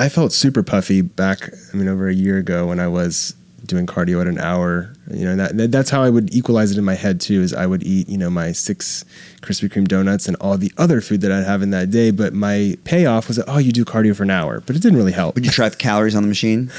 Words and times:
I 0.00 0.08
felt 0.08 0.32
super 0.32 0.62
puffy 0.62 1.02
back. 1.02 1.50
I 1.72 1.76
mean, 1.76 1.86
over 1.86 2.08
a 2.08 2.14
year 2.14 2.38
ago 2.38 2.66
when 2.68 2.80
I 2.80 2.88
was 2.88 3.34
doing 3.66 3.86
cardio 3.86 4.20
at 4.22 4.26
an 4.26 4.38
hour. 4.38 4.90
You 5.10 5.26
know, 5.26 5.36
that 5.36 5.70
that's 5.70 5.90
how 5.90 6.02
I 6.02 6.08
would 6.08 6.34
equalize 6.34 6.70
it 6.70 6.78
in 6.78 6.84
my 6.84 6.94
head 6.94 7.20
too. 7.20 7.42
Is 7.42 7.52
I 7.52 7.66
would 7.66 7.82
eat 7.82 8.08
you 8.08 8.16
know 8.16 8.30
my 8.30 8.52
six 8.52 9.04
Krispy 9.42 9.68
Kreme 9.70 9.86
donuts 9.86 10.26
and 10.26 10.38
all 10.40 10.56
the 10.56 10.72
other 10.78 11.02
food 11.02 11.20
that 11.20 11.30
I'd 11.30 11.44
have 11.44 11.60
in 11.60 11.70
that 11.72 11.90
day. 11.90 12.12
But 12.12 12.32
my 12.32 12.76
payoff 12.84 13.28
was 13.28 13.36
that, 13.36 13.44
oh, 13.46 13.58
you 13.58 13.72
do 13.72 13.84
cardio 13.84 14.16
for 14.16 14.22
an 14.22 14.30
hour, 14.30 14.60
but 14.62 14.74
it 14.74 14.80
didn't 14.80 14.96
really 14.96 15.12
help. 15.12 15.34
Would 15.34 15.44
you 15.44 15.52
track 15.52 15.72
the 15.72 15.78
calories 15.78 16.14
on 16.14 16.22
the 16.22 16.28
machine? 16.28 16.72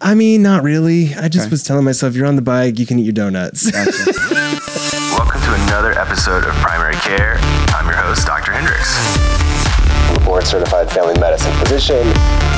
I 0.00 0.14
mean, 0.14 0.42
not 0.42 0.62
really. 0.62 1.14
I 1.14 1.28
just 1.28 1.46
Okay. 1.46 1.50
was 1.50 1.64
telling 1.64 1.84
myself, 1.84 2.14
you're 2.14 2.26
on 2.26 2.36
the 2.36 2.42
bike, 2.42 2.78
you 2.78 2.86
can 2.86 2.98
eat 2.98 3.04
your 3.04 3.12
donuts. 3.12 3.70
Gotcha. 3.70 3.90
Welcome 5.12 5.40
to 5.42 5.54
another 5.64 5.92
episode 5.98 6.44
of 6.44 6.54
Primary 6.56 6.96
Care. 6.96 7.36
I'm 7.76 7.84
your 7.86 7.96
host, 7.96 8.26
Dr. 8.26 8.52
Hendricks. 8.52 9.44
Board 10.24 10.46
certified 10.46 10.90
family 10.90 11.18
medicine 11.20 11.52
physician. 11.58 12.53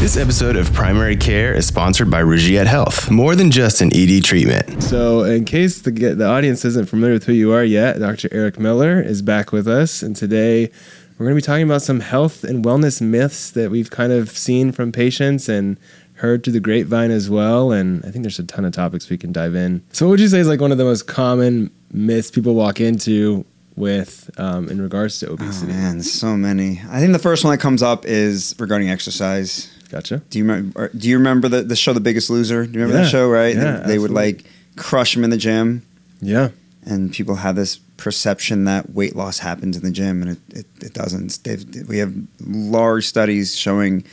This 0.00 0.16
episode 0.16 0.54
of 0.54 0.72
Primary 0.72 1.16
Care 1.16 1.52
is 1.52 1.66
sponsored 1.66 2.08
by 2.08 2.22
Rugiet 2.22 2.66
Health, 2.66 3.10
more 3.10 3.34
than 3.34 3.50
just 3.50 3.80
an 3.80 3.90
ED 3.92 4.22
treatment. 4.22 4.80
So, 4.80 5.24
in 5.24 5.44
case 5.44 5.82
the 5.82 5.90
the 5.90 6.26
audience 6.26 6.64
isn't 6.64 6.88
familiar 6.88 7.14
with 7.14 7.24
who 7.24 7.32
you 7.32 7.52
are 7.52 7.64
yet, 7.64 7.98
Dr. 7.98 8.28
Eric 8.30 8.60
Miller 8.60 9.00
is 9.00 9.22
back 9.22 9.50
with 9.50 9.66
us, 9.66 10.02
and 10.02 10.14
today 10.14 10.70
we're 11.18 11.26
going 11.26 11.36
to 11.36 11.42
be 11.42 11.44
talking 11.44 11.64
about 11.64 11.82
some 11.82 11.98
health 11.98 12.44
and 12.44 12.64
wellness 12.64 13.00
myths 13.00 13.50
that 13.50 13.72
we've 13.72 13.90
kind 13.90 14.12
of 14.12 14.30
seen 14.30 14.70
from 14.70 14.92
patients 14.92 15.48
and 15.48 15.78
heard 16.14 16.44
through 16.44 16.52
the 16.52 16.60
grapevine 16.60 17.10
as 17.10 17.28
well. 17.28 17.72
And 17.72 18.04
I 18.06 18.10
think 18.10 18.22
there's 18.22 18.38
a 18.38 18.44
ton 18.44 18.64
of 18.64 18.72
topics 18.72 19.10
we 19.10 19.18
can 19.18 19.32
dive 19.32 19.56
in. 19.56 19.82
So, 19.92 20.06
what 20.06 20.12
would 20.12 20.20
you 20.20 20.28
say 20.28 20.38
is 20.38 20.46
like 20.46 20.60
one 20.60 20.70
of 20.70 20.78
the 20.78 20.84
most 20.84 21.08
common 21.08 21.72
myths 21.92 22.30
people 22.30 22.54
walk 22.54 22.80
into 22.80 23.44
with 23.80 24.30
um, 24.38 24.68
in 24.68 24.80
regards 24.80 25.18
to 25.20 25.28
Oh 25.28 25.32
obesity? 25.34 25.72
man, 25.72 26.02
so 26.02 26.36
many. 26.36 26.80
I 26.88 27.00
think 27.00 27.12
the 27.12 27.18
first 27.18 27.42
one 27.44 27.52
that 27.52 27.58
comes 27.60 27.82
up 27.82 28.04
is 28.06 28.54
regarding 28.58 28.90
exercise. 28.90 29.70
Gotcha. 29.90 30.18
Do 30.30 30.38
you 30.38 30.44
remember? 30.44 30.88
Do 30.96 31.08
you 31.08 31.18
remember 31.18 31.48
the, 31.48 31.62
the 31.62 31.74
show 31.76 31.92
The 31.92 32.00
Biggest 32.00 32.30
Loser? 32.30 32.64
Do 32.66 32.72
you 32.72 32.80
remember 32.80 32.96
Yeah. 32.98 33.04
that 33.04 33.10
show? 33.10 33.28
Right? 33.28 33.56
Yeah, 33.56 33.78
they, 33.78 33.86
they 33.94 33.98
would 33.98 34.10
like 34.12 34.44
crush 34.76 35.14
them 35.14 35.24
in 35.24 35.30
the 35.30 35.36
gym, 35.36 35.82
Yeah. 36.20 36.50
and 36.84 37.12
people 37.12 37.34
have 37.36 37.56
this 37.56 37.78
perception 37.96 38.64
that 38.64 38.90
weight 38.94 39.14
loss 39.16 39.38
happens 39.40 39.76
in 39.76 39.82
the 39.82 39.90
gym, 39.90 40.22
and 40.22 40.30
it, 40.32 40.38
it, 40.60 40.66
it 40.86 40.94
doesn't. 40.94 41.42
They've, 41.44 41.88
we 41.88 41.98
have 41.98 42.14
large 42.40 43.06
studies 43.06 43.56
showing 43.56 44.04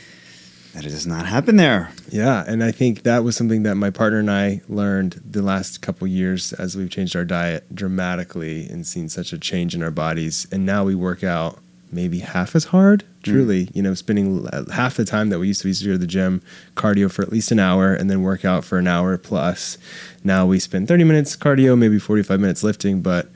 that 0.78 0.86
it 0.86 0.90
does 0.90 1.08
not 1.08 1.26
happen 1.26 1.56
there. 1.56 1.90
Yeah, 2.10 2.44
and 2.46 2.64
I 2.64 2.72
think 2.72 3.02
that 3.02 3.24
was 3.24 3.36
something 3.36 3.64
that 3.64 3.76
my 3.76 3.90
partner 3.90 4.20
and 4.20 4.30
I 4.30 4.62
learned 4.70 5.20
the 5.28 5.42
last 5.42 5.82
couple 5.82 6.06
years 6.06 6.54
as 6.54 6.78
we've 6.78 6.90
changed 6.90 7.16
our 7.16 7.26
diet 7.26 7.74
dramatically 7.74 8.68
and 8.68 8.86
seen 8.86 9.10
such 9.10 9.34
a 9.34 9.40
change 9.40 9.74
in 9.74 9.82
our 9.82 9.90
bodies. 9.90 10.46
And 10.52 10.68
now 10.68 10.84
we 10.84 10.94
work 10.94 11.24
out 11.24 11.58
maybe 11.92 12.20
half 12.20 12.56
as 12.56 12.66
hard. 12.66 13.04
Mm. 13.24 13.24
Truly, 13.24 13.70
you 13.74 13.82
know, 13.82 13.96
spending 13.96 14.48
uh, 14.50 14.70
half 14.72 14.98
the 14.98 15.06
time 15.06 15.30
that 15.30 15.40
we 15.40 15.48
used 15.48 15.62
to 15.62 15.66
we 15.66 15.72
used 15.72 15.82
to 15.82 15.88
go 15.88 15.94
to 15.94 15.98
the 15.98 16.06
gym, 16.06 16.44
cardio 16.76 17.12
for 17.12 17.24
at 17.24 17.32
least 17.32 17.52
an 17.52 17.58
hour, 17.58 17.92
and 17.92 18.08
then 18.08 18.22
work 18.22 18.46
out 18.46 18.64
for 18.64 18.78
an 18.78 18.86
hour 18.86 19.18
plus. 19.18 19.80
Now 20.24 20.46
we 20.46 20.60
spend 20.60 20.88
30 20.88 21.06
minutes 21.06 21.36
cardio, 21.36 21.76
maybe 21.76 21.98
45 21.98 22.40
minutes 22.40 22.62
lifting, 22.62 23.02
but 23.02 23.30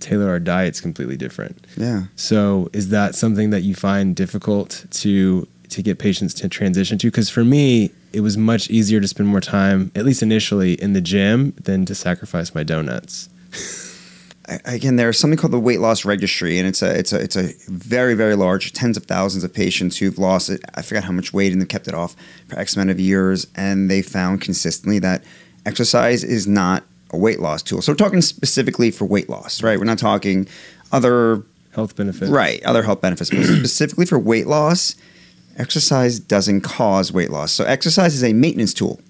tailor 0.00 0.28
our 0.28 0.38
diets 0.38 0.82
completely 0.82 1.16
different. 1.16 1.66
Yeah. 1.78 2.04
So 2.14 2.68
is 2.74 2.90
that 2.90 3.14
something 3.14 3.48
that 3.50 3.62
you 3.62 3.74
find 3.74 4.14
difficult 4.14 4.84
to 4.90 5.48
to 5.74 5.82
get 5.82 5.98
patients 5.98 6.34
to 6.34 6.48
transition 6.48 6.98
to? 6.98 7.08
Because 7.08 7.30
for 7.30 7.44
me, 7.44 7.90
it 8.12 8.20
was 8.20 8.36
much 8.36 8.70
easier 8.70 9.00
to 9.00 9.08
spend 9.08 9.28
more 9.28 9.40
time, 9.40 9.90
at 9.94 10.04
least 10.04 10.22
initially, 10.22 10.74
in 10.74 10.92
the 10.92 11.00
gym 11.00 11.52
than 11.62 11.84
to 11.86 11.94
sacrifice 11.94 12.54
my 12.54 12.62
donuts. 12.62 13.28
Again, 14.66 14.96
there's 14.96 15.18
something 15.18 15.38
called 15.38 15.52
the 15.52 15.58
weight 15.58 15.80
loss 15.80 16.04
registry, 16.04 16.58
and 16.58 16.68
it's 16.68 16.82
a 16.82 16.98
it's 16.98 17.12
a 17.14 17.20
it's 17.20 17.36
a 17.36 17.50
very 17.68 18.12
very 18.14 18.36
large, 18.36 18.72
tens 18.74 18.96
of 18.98 19.04
thousands 19.04 19.42
of 19.42 19.54
patients 19.54 19.96
who've 19.96 20.18
lost 20.18 20.50
it. 20.50 20.60
I 20.74 20.82
forgot 20.82 21.04
how 21.04 21.12
much 21.12 21.32
weight, 21.32 21.52
and 21.52 21.60
they've 21.62 21.68
kept 21.68 21.88
it 21.88 21.94
off 21.94 22.14
for 22.48 22.58
X 22.58 22.76
amount 22.76 22.90
of 22.90 23.00
years, 23.00 23.46
and 23.56 23.90
they 23.90 24.02
found 24.02 24.42
consistently 24.42 24.98
that 24.98 25.24
exercise 25.64 26.22
is 26.22 26.46
not 26.46 26.84
a 27.10 27.16
weight 27.16 27.40
loss 27.40 27.62
tool. 27.62 27.80
So 27.80 27.92
we're 27.92 27.96
talking 27.96 28.20
specifically 28.20 28.90
for 28.90 29.06
weight 29.06 29.30
loss, 29.30 29.62
right? 29.62 29.78
We're 29.78 29.86
not 29.86 29.98
talking 29.98 30.46
other 30.92 31.42
Health 31.74 31.96
benefits. 31.96 32.30
right 32.30 32.62
other 32.64 32.82
health 32.82 33.00
benefits, 33.00 33.30
but 33.30 33.44
specifically 33.44 34.06
for 34.06 34.18
weight 34.18 34.46
loss, 34.46 34.94
exercise 35.56 36.18
doesn't 36.18 36.62
cause 36.62 37.12
weight 37.12 37.30
loss. 37.30 37.52
So 37.52 37.64
exercise 37.64 38.14
is 38.14 38.24
a 38.24 38.32
maintenance 38.32 38.74
tool 38.74 39.00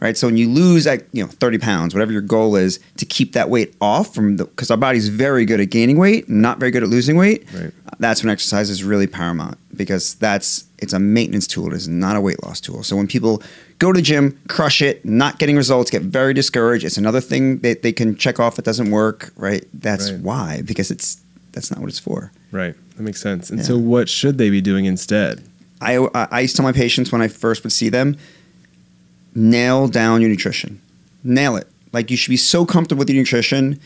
right? 0.00 0.16
So 0.16 0.26
when 0.26 0.36
you 0.36 0.48
lose 0.48 0.86
like 0.86 1.08
you 1.12 1.22
know 1.24 1.28
30 1.30 1.58
pounds, 1.58 1.94
whatever 1.94 2.12
your 2.12 2.20
goal 2.20 2.56
is, 2.56 2.78
to 2.98 3.06
keep 3.06 3.32
that 3.32 3.48
weight 3.48 3.74
off 3.80 4.14
from 4.14 4.36
the 4.36 4.44
because 4.44 4.70
our 4.70 4.76
body's 4.76 5.08
very 5.08 5.44
good 5.44 5.60
at 5.60 5.70
gaining 5.70 5.98
weight, 5.98 6.28
not 6.28 6.58
very 6.58 6.70
good 6.70 6.82
at 6.82 6.88
losing 6.88 7.16
weight. 7.16 7.46
Right. 7.54 7.72
That's 7.98 8.22
when 8.22 8.30
exercise 8.30 8.68
is 8.68 8.84
really 8.84 9.06
paramount 9.06 9.58
because 9.76 10.14
that's 10.16 10.64
it's 10.78 10.92
a 10.92 10.98
maintenance 10.98 11.46
tool. 11.46 11.68
It 11.68 11.72
is 11.76 11.88
not 11.88 12.16
a 12.16 12.20
weight 12.20 12.42
loss 12.44 12.60
tool. 12.60 12.82
So 12.82 12.96
when 12.96 13.06
people 13.06 13.42
go 13.78 13.92
to 13.92 13.96
the 13.98 14.02
gym, 14.02 14.38
crush 14.48 14.82
it, 14.82 15.04
not 15.04 15.38
getting 15.38 15.56
results, 15.56 15.90
get 15.90 16.02
very 16.02 16.34
discouraged. 16.34 16.84
It's 16.84 16.98
another 16.98 17.20
thing 17.20 17.58
that 17.60 17.82
they 17.82 17.92
can 17.92 18.16
check 18.16 18.38
off. 18.38 18.58
It 18.58 18.64
doesn't 18.64 18.90
work, 18.90 19.32
right? 19.36 19.64
That's 19.72 20.10
Right. 20.12 20.20
why 20.20 20.62
because 20.64 20.90
it's 20.90 21.18
that's 21.52 21.70
not 21.70 21.80
what 21.80 21.88
it's 21.88 21.98
for. 21.98 22.32
Right. 22.52 22.74
That 22.96 23.02
makes 23.02 23.20
sense. 23.22 23.48
And 23.48 23.60
Yeah. 23.60 23.64
so, 23.66 23.78
what 23.78 24.10
should 24.10 24.36
they 24.36 24.50
be 24.50 24.60
doing 24.60 24.84
instead? 24.84 25.42
I, 25.80 25.96
I 26.14 26.40
used 26.40 26.56
to 26.56 26.62
tell 26.62 26.70
my 26.70 26.72
patients 26.72 27.12
when 27.12 27.20
I 27.22 27.28
first 27.28 27.62
would 27.62 27.72
see 27.72 27.88
them, 27.88 28.16
nail 29.34 29.88
down 29.88 30.20
your 30.20 30.30
nutrition, 30.30 30.80
nail 31.22 31.56
it. 31.56 31.68
Like 31.92 32.10
you 32.10 32.16
should 32.16 32.30
be 32.30 32.36
so 32.36 32.66
comfortable 32.66 33.00
with 33.00 33.10
your 33.10 33.18
nutrition 33.18 33.78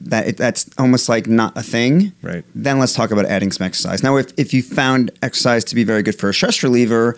that 0.00 0.26
it, 0.28 0.36
that's 0.36 0.68
almost 0.78 1.08
like 1.08 1.26
not 1.26 1.56
a 1.56 1.62
thing. 1.62 2.12
Right. 2.22 2.44
Then 2.54 2.78
let's 2.78 2.92
talk 2.92 3.10
about 3.10 3.26
adding 3.26 3.52
some 3.52 3.64
exercise. 3.66 4.02
Now, 4.02 4.16
if 4.16 4.32
if 4.38 4.52
you 4.54 4.62
found 4.62 5.10
exercise 5.22 5.64
to 5.64 5.74
be 5.74 5.84
very 5.84 6.02
good 6.02 6.18
for 6.18 6.28
a 6.28 6.34
stress 6.34 6.62
reliever, 6.62 7.16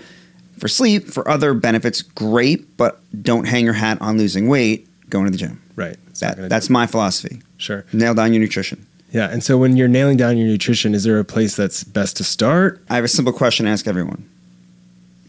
for 0.59 0.69
sleep, 0.69 1.09
for 1.09 1.29
other 1.29 1.55
benefits, 1.55 2.03
great. 2.03 2.77
But 2.77 3.01
don't 3.23 3.47
hang 3.47 3.65
your 3.65 3.75
hat 3.75 3.99
on 4.01 4.19
losing 4.19 4.49
weight. 4.49 4.89
Going 5.11 5.27
to 5.27 5.31
the 5.31 5.37
gym. 5.39 5.63
Right. 5.77 5.97
That, 6.21 6.49
that's 6.49 6.69
do- 6.69 6.73
my 6.73 6.87
philosophy. 6.87 7.43
sure. 7.57 7.85
Nail 7.93 8.15
down 8.15 8.33
your 8.33 8.41
nutrition. 8.41 8.87
Yeah. 9.15 9.31
And 9.31 9.43
so, 9.43 9.57
when 9.57 9.77
you're 9.77 9.89
nailing 9.89 10.17
down 10.17 10.37
your 10.37 10.49
nutrition, 10.49 10.95
is 10.95 11.05
there 11.05 11.19
a 11.19 11.25
place 11.25 11.57
that's 11.57 11.85
best 11.85 12.17
to 12.19 12.25
start? 12.25 12.83
I 12.91 12.97
have 12.97 13.05
a 13.05 13.09
simple 13.09 13.33
question 13.33 13.65
to 13.65 13.73
ask 13.73 13.87
everyone. 13.87 14.29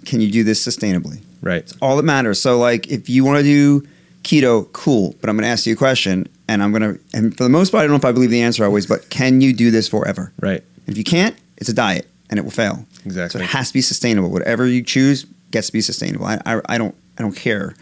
Can 0.06 0.20
you 0.22 0.32
do 0.32 0.44
this 0.44 0.66
sustainably? 0.66 1.24
Right. 1.42 1.62
It's 1.62 1.78
all 1.82 1.96
that 1.98 2.04
matters. 2.04 2.42
So 2.42 2.58
like 2.58 2.88
if 2.88 3.10
you 3.10 3.24
want 3.24 3.38
to 3.38 3.44
do 3.44 3.88
keto, 4.24 4.72
cool. 4.74 5.16
But 5.22 5.30
I'm 5.30 5.38
going 5.38 5.44
to 5.44 5.50
ask 5.50 5.66
you 5.66 5.74
a 5.74 5.78
question, 5.78 6.28
and 6.48 6.64
I'm 6.64 6.72
going 6.72 6.82
to, 6.82 7.00
and 7.14 7.38
for 7.38 7.44
the 7.44 7.50
most 7.50 7.72
part, 7.72 7.82
I 7.82 7.84
don't 7.84 7.92
know 7.92 7.98
if 7.98 8.06
I 8.06 8.12
believe 8.12 8.32
the 8.32 8.42
answer 8.42 8.66
always, 8.66 8.88
but 8.88 9.10
can 9.10 9.40
you 9.40 9.54
do 9.54 9.72
this 9.72 9.88
forever? 9.88 10.34
Right. 10.42 10.64
If 10.88 10.98
you 10.98 11.04
can't, 11.04 11.36
it's 11.58 11.70
a 11.70 11.74
diet, 11.74 12.08
and 12.30 12.40
it 12.40 12.44
will 12.44 12.52
fail. 12.52 12.86
Exactly. 13.06 13.40
So 13.40 13.44
it 13.44 13.50
has 13.50 13.68
to 13.68 13.74
be 13.74 13.82
sustainable. 13.82 14.32
Whatever 14.32 14.66
you 14.66 14.84
choose 14.84 15.26
gets 15.52 15.68
to 15.68 15.74
be 15.74 15.82
sustainable. 15.82 16.26
I, 16.26 16.42
I, 16.46 16.62
I 16.70 16.78
don't, 16.80 16.96
I 17.20 17.22
don't 17.22 17.36
care. 17.36 17.76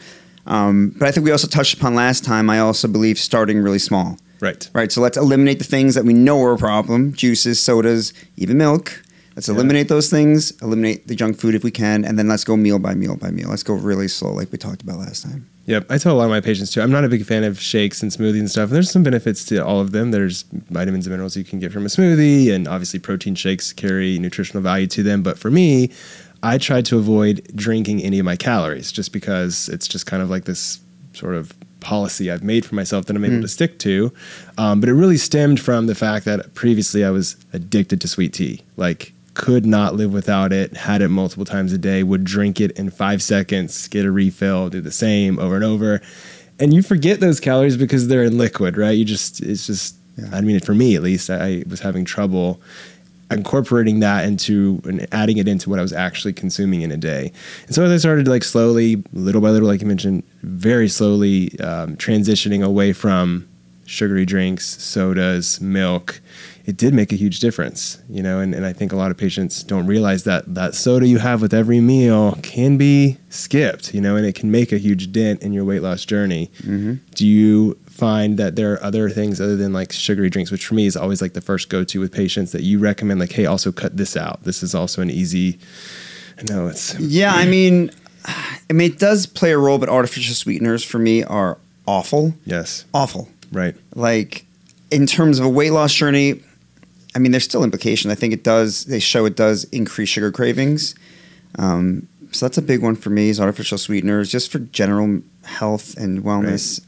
Um, 0.46 0.94
but 0.98 1.08
I 1.08 1.12
think 1.12 1.24
we 1.24 1.32
also 1.32 1.48
touched 1.48 1.76
upon 1.76 1.96
last 1.96 2.26
time. 2.26 2.50
I 2.50 2.60
also 2.60 2.90
believe 2.90 3.18
starting 3.18 3.62
really 3.62 3.80
small. 3.80 4.18
Right. 4.44 4.70
Right. 4.74 4.92
So 4.92 5.00
let's 5.02 5.18
eliminate 5.18 5.58
the 5.60 5.66
things 5.66 5.96
that 5.96 6.06
we 6.06 6.14
know 6.14 6.42
are 6.44 6.54
a 6.54 6.58
problem: 6.58 7.14
juices, 7.14 7.60
sodas, 7.62 8.14
even 8.38 8.58
milk. 8.58 9.02
Let's 9.36 9.48
Yeah. 9.48 9.56
eliminate 9.56 9.88
those 9.88 10.10
things. 10.10 10.52
Eliminate 10.62 11.08
the 11.08 11.16
junk 11.16 11.38
food 11.40 11.56
if 11.56 11.64
we 11.64 11.72
can, 11.72 12.06
and 12.06 12.20
then 12.20 12.28
let's 12.28 12.44
go 12.44 12.56
meal 12.56 12.78
by 12.78 12.94
meal 12.94 13.16
by 13.16 13.32
meal. 13.32 13.50
Let's 13.50 13.64
go 13.64 13.74
really 13.74 14.08
slow, 14.08 14.32
like 14.34 14.52
we 14.52 14.58
talked 14.60 14.82
about 14.84 15.00
last 15.00 15.24
time. 15.24 15.48
Yep, 15.66 15.86
I 15.90 15.98
tell 15.98 16.14
a 16.14 16.18
lot 16.18 16.26
of 16.26 16.30
my 16.30 16.42
patients 16.42 16.72
too. 16.72 16.82
I'm 16.82 16.92
not 16.92 17.06
a 17.06 17.10
big 17.10 17.26
fan 17.26 17.46
of 17.46 17.58
shakes 17.60 18.04
and 18.04 18.12
smoothies 18.12 18.40
and 18.42 18.52
stuff. 18.52 18.66
And 18.70 18.76
there's 18.76 18.92
some 18.92 19.02
benefits 19.02 19.46
to 19.46 19.66
all 19.66 19.80
of 19.80 19.92
them. 19.92 20.12
There's 20.12 20.44
vitamins 20.70 21.08
and 21.08 21.14
minerals 21.14 21.38
you 21.38 21.46
can 21.46 21.60
get 21.60 21.72
from 21.72 21.86
a 21.86 21.90
smoothie, 21.90 22.52
and 22.54 22.68
obviously 22.68 23.00
protein 23.00 23.34
shakes 23.36 23.72
carry 23.72 24.20
nutritional 24.20 24.62
value 24.62 24.88
to 24.88 25.02
them. 25.02 25.24
But 25.24 25.40
for 25.40 25.50
me, 25.50 25.90
I 26.44 26.58
try 26.58 26.82
to 26.82 26.98
avoid 27.00 27.50
drinking 27.56 28.04
any 28.04 28.20
of 28.20 28.26
my 28.26 28.36
calories 28.36 28.92
just 28.92 29.14
because 29.14 29.70
it's 29.70 29.88
just 29.88 30.06
kind 30.06 30.22
of 30.22 30.30
like 30.30 30.44
this 30.44 30.80
sort 31.14 31.36
of 31.36 31.54
policy 31.84 32.32
I've 32.32 32.44
made 32.44 32.66
for 32.66 32.76
myself 32.76 33.06
that 33.06 33.16
I'm 33.16 33.26
able 33.26 33.42
to 33.42 33.48
stick 33.48 33.78
to. 33.80 34.12
Um, 34.58 34.80
but 34.80 34.90
it 34.90 34.94
really 34.94 35.18
stemmed 35.18 35.60
from 35.60 35.88
the 35.88 35.96
fact 35.96 36.26
that 36.26 36.54
previously 36.56 37.04
I 37.06 37.12
was 37.12 37.36
addicted 37.54 38.02
to 38.02 38.08
sweet 38.08 38.34
tea. 38.34 38.62
Like 38.78 39.14
could 39.36 39.66
not 39.66 39.96
live 39.96 40.14
without 40.14 40.54
it, 40.54 40.78
had 40.78 41.02
it 41.02 41.10
multiple 41.10 41.46
times 41.46 41.74
a 41.74 41.78
day, 41.78 42.04
would 42.04 42.24
drink 42.24 42.62
it 42.62 42.72
in 42.72 42.90
five 42.90 43.22
seconds, 43.22 43.88
get 43.88 44.06
a 44.06 44.12
refill, 44.12 44.70
do 44.70 44.80
the 44.82 44.92
same 44.92 45.40
over 45.40 45.56
and 45.56 45.64
over. 45.64 46.02
And 46.60 46.72
you 46.74 46.84
forget 46.84 47.20
those 47.20 47.40
calories 47.40 47.76
because 47.78 48.08
they're 48.08 48.24
in 48.24 48.38
liquid, 48.38 48.78
right? 48.78 48.92
You 48.92 49.06
just, 49.06 49.42
it's 49.42 49.66
just, 49.66 49.96
Yeah. 50.18 50.30
I 50.32 50.42
mean, 50.42 50.60
for 50.60 50.76
me 50.76 50.96
at 50.96 51.02
least, 51.02 51.32
I 51.32 51.64
was 51.68 51.80
having 51.80 52.06
trouble 52.06 52.62
incorporating 53.38 54.00
that 54.00 54.26
into 54.26 54.82
and 54.86 55.08
adding 55.12 55.38
it 55.38 55.48
into 55.48 55.70
what 55.70 55.80
I 55.80 55.82
was 55.82 55.94
actually 55.94 56.34
consuming 56.34 56.82
in 56.82 56.92
a 56.92 56.98
day. 56.98 57.32
And 57.66 57.76
so 57.76 57.84
as 57.84 57.92
I 57.92 57.98
started 57.98 58.28
like 58.28 58.44
slowly, 58.44 59.04
little 59.14 59.42
by 59.42 59.50
little, 59.50 59.68
like 59.68 59.82
you 59.82 59.88
mentioned, 59.88 60.24
very 60.42 60.88
slowly 60.88 61.58
um, 61.60 61.96
transitioning 61.98 62.64
away 62.64 62.94
from 62.94 63.48
sugary 63.86 64.26
drinks, 64.26 64.82
sodas, 64.82 65.60
milk, 65.60 66.22
it 66.66 66.78
did 66.78 66.94
make 66.94 67.12
a 67.12 67.16
huge 67.16 67.42
difference, 67.42 68.02
you 68.10 68.24
know, 68.24 68.40
and, 68.40 68.56
and 68.56 68.66
I 68.66 68.72
think 68.72 68.94
a 68.94 68.96
lot 68.96 69.12
of 69.12 69.18
patients 69.18 69.62
don't 69.64 69.86
realize 69.86 70.24
that 70.24 70.56
that 70.56 70.74
soda 70.74 71.06
you 71.06 71.18
have 71.18 71.42
with 71.42 71.54
every 71.54 71.82
meal 71.82 72.38
can 72.42 72.78
be 72.78 73.18
skipped, 73.30 73.94
you 73.94 74.00
know, 74.00 74.16
and 74.16 74.26
it 74.26 74.36
can 74.36 74.50
make 74.50 74.72
a 74.72 74.78
huge 74.78 75.12
dent 75.12 75.44
in 75.44 75.52
your 75.52 75.66
weight 75.66 75.82
loss 75.82 76.06
journey. 76.06 76.50
Do 77.14 77.28
you 77.28 77.78
find 77.94 78.38
that 78.40 78.56
there 78.56 78.74
are 78.74 78.84
other 78.84 79.08
things 79.08 79.40
other 79.40 79.56
than 79.56 79.72
like 79.72 79.92
sugary 79.92 80.30
drinks, 80.30 80.50
which 80.50 80.66
for 80.66 80.74
me 80.74 80.88
is 80.88 80.98
always 80.98 81.22
like 81.22 81.34
the 81.34 81.42
first 81.42 81.70
go 81.70 81.84
to 81.84 82.00
with 82.00 82.12
patients 82.12 82.52
that 82.52 82.64
you 82.64 82.80
recommend, 82.80 83.20
like, 83.20 83.32
hey, 83.32 83.46
also 83.46 83.72
cut 83.72 83.98
this 83.98 84.18
out. 84.18 84.44
This 84.44 84.64
is 84.64 84.74
also 84.74 85.02
an 85.02 85.12
easy. 85.12 85.60
No, 86.50 86.68
it's 86.68 87.00
Yeah, 87.00 87.34
I 87.36 87.46
mean, 87.46 87.92
I 88.26 88.74
mean, 88.74 88.92
it 88.92 89.00
does 89.00 89.28
play 89.28 89.52
a 89.52 89.58
role, 89.60 89.78
but 89.78 89.90
artificial 89.90 90.34
sweeteners 90.34 90.84
for 90.84 90.98
me 90.98 91.24
are 91.24 91.60
awful, 91.86 92.34
yes, 92.46 92.86
awful. 92.94 93.30
right, 93.52 93.76
Like 93.94 94.46
in 94.90 95.06
terms 95.06 95.38
of 95.38 95.46
a 95.46 95.50
weight 95.50 95.72
loss 95.72 95.94
journey, 95.94 96.42
I 97.16 97.20
mean, 97.20 97.32
there's 97.32 97.44
still 97.44 97.64
implication. 97.64 98.10
I 98.10 98.16
think 98.16 98.34
it 98.34 98.44
does. 98.44 98.86
They 98.86 99.00
show 99.00 99.26
it 99.26 99.36
does 99.36 99.66
increase 99.66 100.10
sugar 100.10 100.32
cravings. 100.32 100.96
Um, 101.60 102.08
so 102.32 102.48
that's 102.48 102.58
a 102.58 102.64
big 102.64 102.82
one 102.82 102.96
for 102.96 103.12
me 103.12 103.30
is 103.30 103.40
artificial 103.40 103.78
sweeteners, 103.78 104.32
just 104.32 104.52
for 104.52 104.58
general 104.58 105.22
health 105.44 105.96
and 105.96 106.24
wellness. 106.24 106.84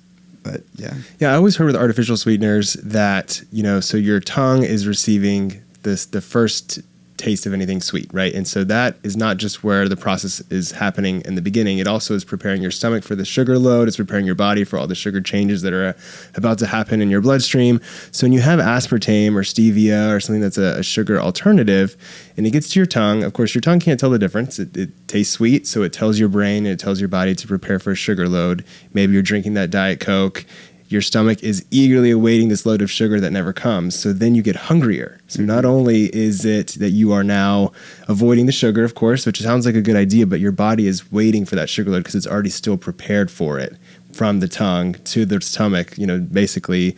But 0.46 0.62
yeah, 0.76 0.94
Yeah, 1.20 1.34
I 1.34 1.36
always 1.36 1.56
heard 1.58 1.66
with 1.66 1.76
artificial 1.76 2.16
sweeteners 2.18 2.74
that 2.76 3.42
you 3.52 3.64
know, 3.64 3.80
so 3.80 3.98
your 3.98 4.20
tongue 4.20 4.64
is 4.64 4.88
receiving 4.88 5.64
this 5.82 6.06
the 6.06 6.22
first 6.22 6.80
taste 7.18 7.46
of 7.46 7.54
anything 7.54 7.82
sweet, 7.82 8.10
right? 8.14 8.34
And 8.34 8.48
so 8.48 8.64
that 8.66 8.98
is 9.04 9.16
not 9.16 9.38
just 9.38 9.64
where 9.64 9.88
the 9.88 9.96
process 9.96 10.42
is 10.52 10.72
happening 10.72 11.22
in 11.22 11.36
the 11.36 11.42
beginning. 11.42 11.78
It 11.78 11.88
also 11.88 12.14
is 12.14 12.26
preparing 12.26 12.62
your 12.62 12.72
stomach 12.72 13.04
for 13.04 13.16
the 13.16 13.26
sugar 13.26 13.58
load. 13.58 13.88
It's 13.88 13.98
preparing 13.98 14.26
your 14.26 14.36
body 14.36 14.64
for 14.64 14.78
all 14.78 14.88
the 14.88 14.96
sugar 14.96 15.22
changes 15.22 15.62
that 15.62 15.74
are 15.74 15.88
uh, 15.88 15.94
about 16.36 16.60
to 16.60 16.68
happen 16.68 17.02
in 17.02 17.10
your 17.10 17.22
bloodstream. 17.22 17.80
So 18.12 18.26
when 18.26 18.34
you 18.34 18.42
have 18.42 18.60
aspartame 18.60 19.36
or 19.36 19.42
stevia 19.42 20.14
or 20.14 20.20
something 20.20 20.42
that's 20.42 20.58
a, 20.58 20.80
a 20.80 20.84
sugar 20.84 21.20
alternative, 21.20 21.96
and 22.38 22.46
it 22.46 22.52
gets 22.52 22.70
to 22.70 22.80
your 22.80 22.86
tongue, 22.88 23.24
of 23.24 23.34
course, 23.34 23.56
your 23.56 23.62
tongue 23.62 23.80
can't 23.80 24.00
tell 24.00 24.10
the 24.10 24.20
difference. 24.20 24.60
It, 24.60 24.76
it 24.76 25.08
tastes 25.08 25.34
sweet, 25.34 25.68
so 25.68 25.84
it 25.84 25.94
tells 25.94 26.20
your 26.20 26.30
brain 26.30 26.66
and 26.66 26.74
it 26.74 26.80
tells 26.80 27.00
your 27.00 27.10
body 27.10 27.34
to 27.36 27.48
prepare 27.48 27.80
for 27.80 27.92
a 27.92 27.96
sugar 27.96 28.28
load. 28.28 28.66
Maybe 28.94 29.14
you're 29.14 29.22
drinking 29.22 29.54
that 29.54 29.70
Diet 29.70 30.00
Coke 30.00 30.46
your 30.88 31.02
stomach 31.02 31.42
is 31.44 31.66
eagerly 31.72 32.12
awaiting 32.12 32.50
this 32.50 32.66
load 32.66 32.82
of 32.82 32.92
sugar 32.92 33.20
that 33.20 33.32
never 33.32 33.54
comes. 33.54 33.98
So 33.98 34.14
then 34.14 34.36
you 34.36 34.42
get 34.42 34.56
hungrier. 34.56 35.20
So 35.28 35.40
mm-hmm. 35.40 35.48
not 35.48 35.66
only 35.66 36.16
is 36.16 36.46
it 36.46 36.76
that 36.80 36.92
you 36.92 37.12
are 37.12 37.24
now 37.24 37.72
avoiding 38.08 38.46
the 38.46 38.52
sugar, 38.52 38.84
of 38.84 38.96
course, 38.96 39.26
which 39.26 39.42
sounds 39.42 39.66
like 39.66 39.76
a 39.76 39.82
good 39.82 39.96
idea, 39.96 40.28
but 40.28 40.40
your 40.40 40.52
body 40.52 40.88
is 40.88 41.12
waiting 41.12 41.46
for 41.46 41.56
that 41.56 41.70
sugar 41.70 41.90
load 41.90 42.00
because 42.00 42.16
it's 42.16 42.28
already 42.28 42.50
still 42.50 42.78
prepared 42.78 43.32
for 43.32 43.60
it 43.60 43.78
from 44.14 44.40
the 44.40 44.48
tongue 44.48 44.94
to 45.06 45.26
the 45.26 45.42
stomach, 45.42 45.98
you 45.98 46.06
know, 46.06 46.20
basically. 46.20 46.96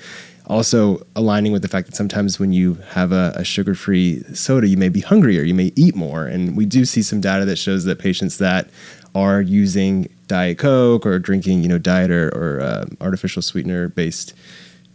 Also 0.50 1.06
aligning 1.14 1.52
with 1.52 1.62
the 1.62 1.68
fact 1.68 1.88
that 1.88 1.96
sometimes 1.96 2.40
when 2.40 2.54
you 2.54 2.76
have 2.92 3.12
a, 3.12 3.34
a 3.36 3.44
sugar-free 3.44 4.24
soda, 4.34 4.66
you 4.66 4.78
may 4.78 4.88
be 4.88 5.02
hungrier, 5.02 5.44
you 5.44 5.54
may 5.54 5.74
eat 5.76 5.94
more, 5.94 6.26
and 6.26 6.56
we 6.56 6.66
do 6.66 6.86
see 6.86 7.02
some 7.02 7.20
data 7.20 7.44
that 7.44 7.58
shows 7.58 7.84
that 7.84 8.00
patients 8.00 8.38
that 8.38 8.70
are 9.16 9.42
using 9.42 10.10
Diet 10.28 10.58
Coke 10.58 11.06
or 11.06 11.20
drinking, 11.20 11.64
you 11.64 11.70
know, 11.70 11.78
diet 11.78 12.12
or, 12.12 12.30
or 12.30 12.62
uh, 12.62 12.86
artificial 13.02 13.42
sweetener 13.42 13.88
based 13.88 14.34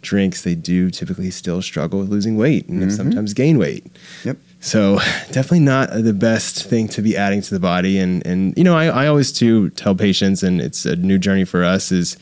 drinks, 0.02 0.42
they 0.42 0.54
do 0.54 0.90
typically 0.90 1.30
still 1.30 1.62
struggle 1.62 2.00
with 2.00 2.08
losing 2.08 2.36
weight 2.36 2.68
and 2.68 2.92
sometimes 2.92 3.32
gain 3.34 3.56
weight. 3.56 3.86
Yep. 4.24 4.36
So 4.60 4.96
definitely 5.32 5.60
not 5.60 5.90
the 5.90 6.12
best 6.12 6.64
thing 6.64 6.86
to 6.88 7.02
be 7.02 7.16
adding 7.16 7.40
to 7.42 7.50
the 7.54 7.60
body. 7.60 7.98
And 7.98 8.24
and 8.26 8.56
you 8.56 8.64
know, 8.64 8.76
I, 8.76 8.86
I 8.86 9.06
always 9.06 9.32
too 9.32 9.70
tell 9.70 9.94
patients, 9.94 10.42
and 10.42 10.60
it's 10.60 10.84
a 10.84 10.96
new 10.96 11.18
journey 11.18 11.44
for 11.44 11.64
us, 11.64 11.90
is 11.90 12.16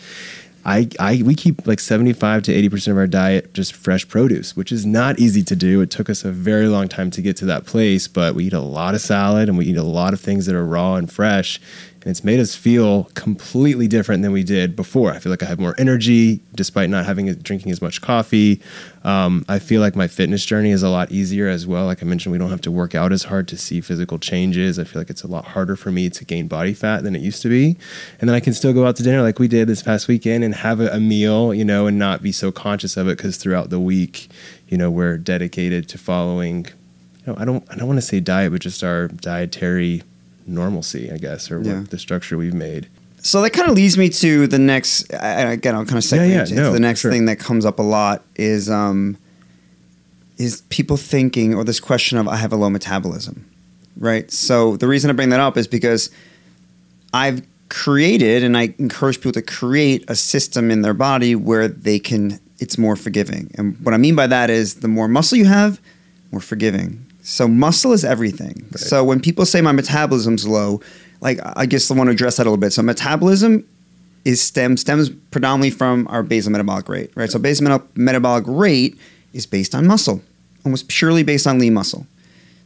I, 0.64 0.88
I 0.98 1.22
we 1.24 1.34
keep 1.34 1.66
like 1.66 1.80
75 1.80 2.42
to 2.44 2.52
80 2.52 2.68
percent 2.68 2.92
of 2.92 2.98
our 2.98 3.06
diet 3.06 3.54
just 3.54 3.74
fresh 3.74 4.06
produce, 4.06 4.56
which 4.56 4.72
is 4.72 4.84
not 4.84 5.18
easy 5.18 5.42
to 5.44 5.56
do. 5.56 5.80
It 5.80 5.90
took 5.90 6.10
us 6.10 6.24
a 6.24 6.30
very 6.30 6.68
long 6.68 6.88
time 6.88 7.10
to 7.12 7.22
get 7.22 7.36
to 7.38 7.46
that 7.46 7.66
place, 7.66 8.08
but 8.08 8.34
we 8.34 8.44
eat 8.44 8.52
a 8.52 8.60
lot 8.60 8.94
of 8.94 9.00
salad 9.00 9.48
and 9.48 9.56
we 9.56 9.66
eat 9.66 9.76
a 9.76 9.82
lot 9.82 10.12
of 10.12 10.20
things 10.20 10.46
that 10.46 10.54
are 10.54 10.64
raw 10.64 10.96
and 10.96 11.10
fresh. 11.10 11.60
And 12.02 12.10
it's 12.10 12.24
made 12.24 12.40
us 12.40 12.54
feel 12.54 13.04
completely 13.14 13.86
different 13.86 14.22
than 14.22 14.32
we 14.32 14.42
did 14.42 14.74
before. 14.74 15.12
I 15.12 15.18
feel 15.18 15.28
like 15.28 15.42
I 15.42 15.46
have 15.46 15.60
more 15.60 15.74
energy 15.76 16.40
despite 16.54 16.88
not 16.88 17.04
having 17.04 17.30
drinking 17.34 17.72
as 17.72 17.82
much 17.82 18.00
coffee. 18.00 18.62
Um, 19.04 19.44
I 19.48 19.58
feel 19.58 19.82
like 19.82 19.94
my 19.94 20.06
fitness 20.06 20.46
journey 20.46 20.70
is 20.70 20.82
a 20.82 20.88
lot 20.88 21.10
easier 21.12 21.46
as 21.46 21.66
well. 21.66 21.84
Like 21.84 22.02
I 22.02 22.06
mentioned, 22.06 22.32
we 22.32 22.38
don't 22.38 22.48
have 22.48 22.62
to 22.62 22.70
work 22.70 22.94
out 22.94 23.12
as 23.12 23.24
hard 23.24 23.48
to 23.48 23.58
see 23.58 23.82
physical 23.82 24.18
changes. 24.18 24.78
I 24.78 24.84
feel 24.84 25.00
like 25.00 25.10
it's 25.10 25.22
a 25.22 25.26
lot 25.26 25.44
harder 25.44 25.76
for 25.76 25.90
me 25.90 26.08
to 26.08 26.24
gain 26.24 26.48
body 26.48 26.72
fat 26.72 27.02
than 27.02 27.14
it 27.14 27.20
used 27.20 27.42
to 27.42 27.50
be. 27.50 27.76
And 28.18 28.30
then 28.30 28.34
I 28.34 28.40
can 28.40 28.54
still 28.54 28.72
go 28.72 28.86
out 28.86 28.96
to 28.96 29.02
dinner 29.02 29.20
like 29.20 29.38
we 29.38 29.48
did 29.48 29.68
this 29.68 29.82
past 29.82 30.08
weekend 30.08 30.42
and 30.42 30.54
have 30.54 30.80
a, 30.80 30.88
a 30.88 31.00
meal, 31.00 31.52
you 31.52 31.66
know, 31.66 31.86
and 31.86 31.98
not 31.98 32.22
be 32.22 32.32
so 32.32 32.50
conscious 32.50 32.96
of 32.96 33.08
it 33.08 33.18
because 33.18 33.36
throughout 33.36 33.68
the 33.68 33.80
week, 33.80 34.28
you 34.68 34.78
know, 34.78 34.90
we're 34.90 35.18
dedicated 35.18 35.86
to 35.90 35.98
following. 35.98 36.64
You 37.26 37.34
know, 37.34 37.34
I 37.36 37.44
don't 37.44 37.62
I 37.70 37.76
don't 37.76 37.88
want 37.88 37.98
to 37.98 38.06
say 38.06 38.20
diet, 38.20 38.52
but 38.52 38.62
just 38.62 38.82
our 38.82 39.08
dietary 39.08 40.02
normalcy, 40.46 41.10
I 41.10 41.18
guess, 41.18 41.50
or 41.50 41.60
Yeah. 41.62 41.84
the 41.88 41.98
structure 41.98 42.36
we've 42.36 42.54
made. 42.54 42.88
So 43.22 43.42
that 43.42 43.50
kind 43.50 43.68
of 43.68 43.74
leads 43.76 43.98
me 43.98 44.08
to 44.08 44.46
the 44.46 44.58
next. 44.58 45.12
I- 45.12 45.52
Again, 45.52 45.74
I'll 45.74 45.84
kind 45.84 45.98
of 45.98 46.04
segue 46.04 46.26
Yeah, 46.28 46.34
yeah, 46.36 46.40
into 46.42 46.54
no, 46.54 46.72
the 46.72 46.80
next 46.80 47.00
sure. 47.00 47.10
thing 47.12 47.26
that 47.26 47.38
comes 47.38 47.66
up 47.66 47.78
a 47.78 47.82
lot 47.82 48.24
is 48.36 48.70
um, 48.70 49.16
is 50.38 50.62
people 50.70 50.96
thinking 50.96 51.54
or 51.54 51.64
this 51.64 51.80
question 51.80 52.16
of 52.18 52.26
I 52.26 52.36
have 52.36 52.52
a 52.52 52.56
low 52.56 52.70
metabolism, 52.70 53.44
right? 53.98 54.30
So 54.30 54.76
the 54.78 54.88
reason 54.88 55.10
I 55.10 55.12
bring 55.12 55.28
that 55.30 55.40
up 55.40 55.58
is 55.58 55.66
because 55.66 56.08
I've 57.12 57.42
created 57.68 58.42
and 58.42 58.56
I 58.56 58.74
encourage 58.78 59.18
people 59.18 59.32
to 59.32 59.42
create 59.42 60.04
a 60.08 60.16
system 60.16 60.70
in 60.70 60.80
their 60.82 60.94
body 60.94 61.34
where 61.34 61.68
they 61.68 61.98
can. 61.98 62.38
It's 62.58 62.76
more 62.76 62.94
forgiving, 62.96 63.50
and 63.54 63.76
what 63.82 63.94
I 63.94 63.96
mean 63.98 64.14
by 64.14 64.26
that 64.26 64.50
is 64.50 64.74
the 64.76 64.88
more 64.88 65.08
muscle 65.08 65.38
you 65.38 65.46
have, 65.46 65.80
more 66.30 66.42
forgiving. 66.42 67.06
So 67.30 67.46
muscle 67.46 67.92
is 67.92 68.04
everything. 68.04 68.66
So 68.76 69.04
when 69.04 69.20
people 69.20 69.46
say 69.46 69.60
my 69.60 69.70
metabolism's 69.70 70.48
low, 70.48 70.80
like 71.20 71.38
I 71.44 71.64
guess 71.66 71.88
I 71.90 71.94
want 71.94 72.08
to 72.08 72.12
address 72.12 72.36
that 72.38 72.42
a 72.42 72.50
little 72.50 72.56
bit. 72.56 72.72
So 72.72 72.82
metabolism 72.82 73.64
is 74.24 74.42
stem 74.42 74.76
stems 74.76 75.10
predominantly 75.30 75.70
from 75.70 76.08
our 76.08 76.24
basal 76.24 76.50
metabolic 76.50 76.88
rate, 76.88 77.10
right? 77.14 77.30
So 77.30 77.38
basal 77.38 77.64
meta- 77.68 77.84
metabolic 77.94 78.44
rate 78.48 78.98
is 79.32 79.46
based 79.46 79.76
on 79.76 79.86
muscle, 79.86 80.20
almost 80.64 80.88
purely 80.88 81.22
based 81.22 81.46
on 81.46 81.60
lean 81.60 81.72
muscle. 81.72 82.04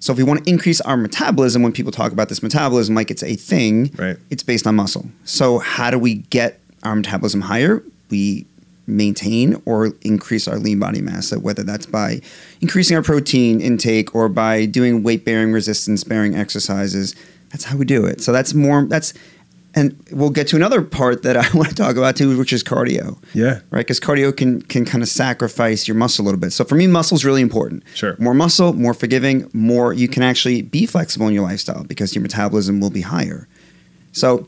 So 0.00 0.12
if 0.12 0.16
we 0.18 0.24
want 0.24 0.44
to 0.44 0.50
increase 0.50 0.80
our 0.80 0.96
metabolism, 0.96 1.62
when 1.62 1.72
people 1.72 1.92
talk 1.92 2.12
about 2.12 2.30
this 2.30 2.42
metabolism 2.42 2.94
like 2.94 3.10
it's 3.10 3.22
a 3.22 3.36
thing, 3.36 3.90
Right. 3.98 4.16
it's 4.30 4.42
based 4.42 4.66
on 4.66 4.76
muscle. 4.76 5.06
So 5.24 5.58
how 5.58 5.90
do 5.90 5.98
we 5.98 6.14
get 6.30 6.58
our 6.82 6.96
metabolism 6.96 7.42
higher? 7.42 7.82
We 8.10 8.46
maintain 8.86 9.60
or 9.64 9.92
increase 10.02 10.46
our 10.46 10.58
lean 10.58 10.78
body 10.78 11.00
mass. 11.00 11.28
So 11.28 11.38
whether 11.38 11.62
that's 11.62 11.86
by 11.86 12.20
increasing 12.60 12.96
our 12.96 13.02
protein 13.02 13.60
intake 13.60 14.14
or 14.14 14.28
by 14.28 14.66
doing 14.66 15.02
weight 15.02 15.24
bearing, 15.24 15.52
resistance 15.52 16.04
bearing 16.04 16.34
exercises, 16.34 17.14
that's 17.50 17.64
how 17.64 17.76
we 17.76 17.84
do 17.84 18.04
it. 18.04 18.20
So 18.20 18.32
that's 18.32 18.52
more 18.54 18.84
that's 18.84 19.14
and 19.76 20.00
we'll 20.12 20.30
get 20.30 20.46
to 20.48 20.56
another 20.56 20.82
part 20.82 21.24
that 21.24 21.36
I 21.44 21.46
want 21.56 21.68
to 21.68 21.74
talk 21.74 21.96
about 21.96 22.14
too, 22.16 22.38
which 22.38 22.52
is 22.52 22.62
cardio 22.62 23.18
Yeah. 23.32 23.60
right? 23.70 23.80
Because 23.84 23.98
cardio 24.00 24.36
can 24.36 24.62
can 24.62 24.84
kind 24.84 25.02
of 25.02 25.08
sacrifice 25.08 25.88
your 25.88 25.96
muscle 25.96 26.22
a 26.22 26.26
little 26.26 26.38
bit. 26.40 26.52
So 26.52 26.64
for 26.64 26.74
me, 26.76 26.86
muscle 26.86 27.16
is 27.16 27.24
really 27.24 27.42
important. 27.42 27.82
Sure. 27.94 28.16
More 28.20 28.34
muscle, 28.34 28.72
more 28.72 28.94
forgiving, 28.94 29.50
more 29.52 29.92
you 29.92 30.06
can 30.08 30.22
actually 30.22 30.62
be 30.62 30.86
flexible 30.86 31.26
in 31.26 31.34
your 31.34 31.42
lifestyle 31.42 31.84
because 31.84 32.14
your 32.14 32.22
metabolism 32.22 32.80
will 32.80 32.90
be 32.90 33.00
higher. 33.00 33.48
So 34.12 34.46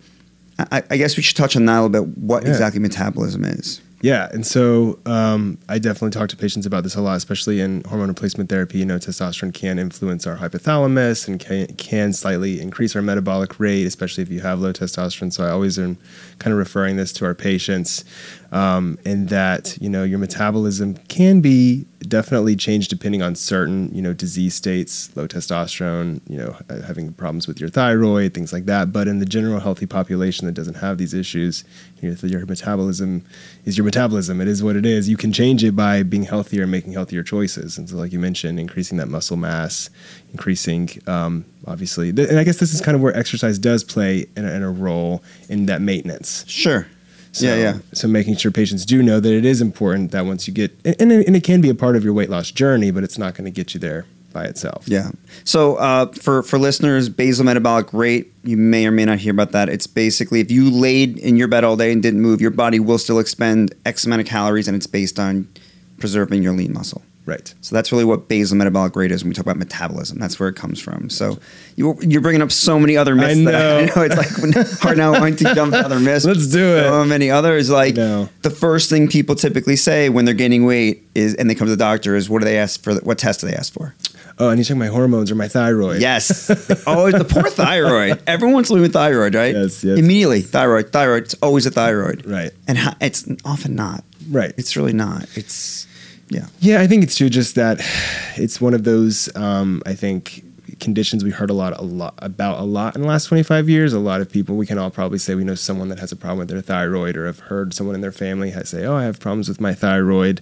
I, 0.59 0.83
I 0.91 0.97
guess 0.97 1.17
we 1.17 1.23
should 1.23 1.37
touch 1.37 1.57
on 1.57 1.65
that 1.67 1.81
a 1.81 1.83
little 1.83 2.05
bit. 2.07 2.19
What 2.19 2.45
Yeah. 2.45 2.51
exactly 2.51 2.81
metabolism 2.81 3.45
is? 3.45 3.81
Yeah, 4.03 4.29
and 4.31 4.47
so 4.47 4.99
um, 5.07 5.57
I 5.71 5.79
definitely 5.79 6.11
talk 6.11 6.29
to 6.29 6.37
patients 6.37 6.67
about 6.67 6.83
this 6.83 6.97
a 6.97 7.01
lot, 7.01 7.17
especially 7.17 7.61
in 7.61 7.83
hormone 7.85 8.09
replacement 8.09 8.51
therapy. 8.51 8.79
You 8.79 8.85
know, 8.85 8.99
testosterone 8.99 9.55
can 9.55 9.79
influence 9.79 10.27
our 10.27 10.37
hypothalamus 10.37 11.27
and 11.27 11.41
can, 11.41 11.67
can 11.77 12.13
slightly 12.13 12.61
increase 12.61 12.95
our 12.95 13.01
metabolic 13.01 13.59
rate, 13.59 13.87
especially 13.87 14.23
if 14.23 14.31
you 14.31 14.41
have 14.41 14.61
low 14.61 14.73
testosterone. 14.73 15.33
So 15.33 15.45
I 15.45 15.51
always 15.51 15.79
am 15.79 15.97
kind 16.39 16.53
of 16.53 16.59
referring 16.59 16.97
this 16.97 17.13
to 17.15 17.25
our 17.25 17.35
patients, 17.35 18.05
um, 18.53 18.99
and 19.05 19.29
that 19.29 19.77
you 19.81 19.89
know 19.89 20.05
your 20.05 20.19
metabolism 20.19 20.97
can 21.09 21.41
be 21.41 21.87
definitely 22.09 22.55
changed 22.55 22.91
depending 22.91 23.23
on 23.23 23.35
certain 23.35 23.93
you 23.95 24.03
know 24.03 24.13
disease 24.13 24.55
states, 24.55 25.15
low 25.17 25.27
testosterone, 25.27 26.21
you 26.29 26.39
know, 26.39 26.57
having 26.87 27.13
problems 27.13 27.49
with 27.49 27.61
your 27.61 27.69
thyroid, 27.69 28.35
things 28.35 28.53
like 28.53 28.67
that. 28.67 28.93
But 28.93 29.09
in 29.09 29.19
the 29.19 29.27
general 29.27 29.61
healthy 29.61 29.87
population 29.87 30.47
that 30.47 30.53
doesn't 30.53 30.77
have 30.77 30.99
these 30.99 31.15
issues, 31.15 31.65
you 32.01 32.11
know, 32.11 32.17
your 32.23 32.47
metabolism 32.47 33.25
is 33.65 33.77
your 33.77 33.85
metabolism. 33.85 34.41
It 34.41 34.49
is 34.49 34.63
what 34.63 34.77
it 34.77 34.87
is. 34.87 35.09
You 35.09 35.17
can 35.17 35.33
change 35.33 35.65
it 35.65 35.75
by 35.75 36.03
being 36.03 36.25
healthier 36.25 36.63
and 36.63 36.71
making 36.71 36.93
healthier 36.93 37.23
choices. 37.23 37.79
And 37.79 37.89
so, 37.89 37.97
like 37.97 38.13
you 38.13 38.19
mentioned, 38.19 38.61
increasing 38.61 38.99
that 38.99 39.09
muscle 39.09 39.37
mass, 39.37 39.91
increasing, 40.33 40.89
um, 41.07 41.45
obviously, 41.67 42.11
and 42.11 42.39
I 42.39 42.45
guess 42.45 42.59
this 42.59 42.75
is 42.75 42.81
kind 42.81 42.95
of 42.95 43.03
where 43.03 43.17
exercise 43.17 43.59
does 43.59 43.83
play 43.85 44.27
in 44.37 44.45
a, 44.45 44.53
in 44.53 44.63
a 44.63 44.71
role 44.71 45.23
in 45.49 45.67
that 45.67 45.81
maintenance. 45.81 46.45
Sure. 46.47 46.87
So, 47.37 47.47
yeah, 47.47 47.57
yeah. 47.57 47.79
So 47.93 48.09
making 48.09 48.37
sure 48.37 48.51
patients 48.51 48.87
do 48.87 49.03
know 49.03 49.21
that 49.21 49.31
it 49.31 49.45
is 49.45 49.61
important 49.61 50.11
that 50.13 50.25
once 50.25 50.49
you 50.49 50.55
get, 50.55 50.73
and, 50.87 51.13
and, 51.13 51.37
it 51.37 51.45
can 51.45 51.61
be 51.61 51.69
a 51.69 51.75
part 51.75 51.95
of 51.95 52.03
your 52.03 52.15
weight 52.15 52.31
loss 52.31 52.51
journey, 52.51 52.91
but 52.91 53.05
it's 53.05 53.19
not 53.19 53.35
going 53.35 53.45
to 53.45 53.51
get 53.51 53.75
you 53.75 53.81
there 53.81 54.07
by 54.33 54.45
itself. 54.45 54.89
Yeah. 54.89 55.11
So 55.45 55.77
uh, 55.77 56.13
for 56.13 56.43
for 56.43 56.59
listeners, 56.59 57.11
basal 57.11 57.45
metabolic 57.45 57.93
rate, 57.93 58.33
you 58.43 58.57
may 58.57 58.87
or 58.87 58.91
may 58.91 59.05
not 59.05 59.19
hear 59.19 59.33
about 59.33 59.53
that. 59.53 59.69
It's 59.69 59.87
basically 59.87 60.41
if 60.41 60.51
you 60.51 60.71
laid 60.71 61.19
in 61.19 61.37
your 61.37 61.49
bed 61.49 61.63
all 61.63 61.77
day 61.77 61.93
and 61.93 62.03
didn't 62.03 62.23
move, 62.23 62.41
your 62.41 62.51
body 62.51 62.81
will 62.81 62.99
still 62.99 63.19
expend 63.19 63.75
X 63.85 64.07
amount 64.07 64.23
of 64.23 64.27
calories, 64.27 64.67
and 64.67 64.75
it's 64.75 64.87
based 64.87 65.19
on 65.19 65.47
preserving 65.99 66.43
your 66.43 66.55
lean 66.55 66.73
muscle. 66.73 67.03
Right. 67.27 67.53
So 67.61 67.75
that's 67.75 67.91
really 67.91 68.05
what 68.05 68.29
basal 68.29 68.57
metabolic 68.57 68.95
rate 68.95 69.11
is 69.11 69.25
when 69.25 69.31
we 69.31 69.35
talk 69.35 69.45
about 69.45 69.57
metabolism. 69.59 70.19
That's 70.19 70.39
where 70.39 70.49
it 70.49 70.55
comes 70.55 70.81
from. 70.81 71.11
So 71.11 71.39
you, 71.75 71.99
you're 72.01 72.21
bringing 72.21 72.41
up 72.41 72.53
so 72.53 72.79
many 72.79 72.97
other 72.97 73.17
myths. 73.17 73.41
I 73.41 73.45
That 73.51 73.55
I, 73.55 73.59
know. 73.59 73.95
know 73.97 74.03
it's 74.03 74.17
like 74.17 74.39
when- 74.39 74.53
hard 74.81 74.97
now 74.97 75.11
wanting 75.13 75.37
to 75.37 75.55
jump 75.55 75.73
to 75.73 75.81
other 75.81 75.99
myths. 75.99 76.25
Let's 76.25 76.47
do 76.47 76.77
it. 76.77 76.85
So 76.85 77.05
many 77.05 77.29
others. 77.31 77.69
Like 77.69 77.97
the 77.97 78.55
first 78.57 78.89
thing 78.89 79.09
people 79.09 79.35
typically 79.35 79.75
say 79.77 80.09
when 80.09 80.25
they're 80.25 80.35
gaining 80.35 80.65
weight 80.65 81.03
is, 81.17 81.35
and 81.35 81.51
they 81.51 81.55
come 81.57 81.67
to 81.67 81.71
the 81.73 81.77
doctor 81.77 82.15
is, 82.15 82.31
what 82.31 82.39
do 82.39 82.45
they 82.45 82.59
ask 82.59 82.81
for? 82.83 82.95
What 83.01 83.19
test 83.19 83.41
do 83.41 83.49
they 83.49 83.55
ask 83.55 83.73
for? 83.73 83.95
Oh, 84.39 84.51
I 84.51 84.55
need 84.55 84.63
to 84.65 84.69
check 84.69 84.77
my 84.77 84.87
hormones 84.87 85.31
or 85.31 85.35
my 85.35 85.49
thyroid. 85.49 86.01
Yes. 86.01 86.51
oh, 86.87 87.11
the 87.11 87.25
poor 87.25 87.51
thyroid. 87.51 88.23
Everyone's 88.27 88.71
living 88.71 88.83
with 88.83 88.93
thyroid, 88.93 89.35
right? 89.35 89.55
Yes, 89.55 89.83
yes. 89.83 89.99
Immediately, 89.99 90.43
thyroid, 90.43 90.93
thyroid. 90.93 91.25
It's 91.25 91.35
always 91.43 91.65
a 91.67 91.71
thyroid. 91.71 92.27
Right. 92.27 92.51
And 92.69 92.79
it's 93.01 93.27
often 93.47 93.75
not. 93.75 94.05
Right. 94.31 94.53
It's 94.59 94.77
really 94.77 94.93
not. 94.93 95.27
It's 95.37 95.86
yeah. 96.29 96.47
Yeah, 96.61 96.81
I 96.81 96.87
think 96.87 97.03
it's 97.03 97.17
too 97.17 97.29
just 97.29 97.55
that 97.55 97.79
it's 98.37 98.61
one 98.61 98.75
of 98.75 98.85
those 98.85 99.35
um, 99.37 99.83
I 99.87 99.95
think 99.95 100.43
conditions 100.81 101.25
we 101.25 101.31
heard 101.31 101.51
a 101.51 101.55
lot 101.55 101.79
a 101.79 101.83
lot 101.83 102.15
about 102.19 102.61
a 102.61 102.65
lot 102.65 102.95
in 102.95 103.03
the 103.03 103.09
last 103.09 103.27
25 103.27 103.69
years. 103.69 103.93
A 103.93 103.99
lot 103.99 104.21
of 104.21 104.31
people 104.31 104.57
we 104.57 104.67
can 104.67 104.79
all 104.79 104.91
probably 104.91 105.19
say 105.19 105.35
we 105.35 105.45
know 105.45 105.55
someone 105.55 105.89
that 105.89 105.99
has 105.99 106.13
a 106.13 106.17
problem 106.17 106.39
with 106.41 106.49
their 106.49 106.61
thyroid 106.61 107.17
or 107.17 107.27
have 107.27 107.41
heard 107.41 107.75
someone 107.75 107.95
in 107.95 108.01
their 108.01 108.13
family 108.13 108.53
say, 108.65 108.85
"Oh, 108.85 108.95
I 108.95 109.05
have 109.05 109.21
problems 109.21 109.49
with 109.49 109.61
my 109.61 109.75
thyroid." 109.75 110.41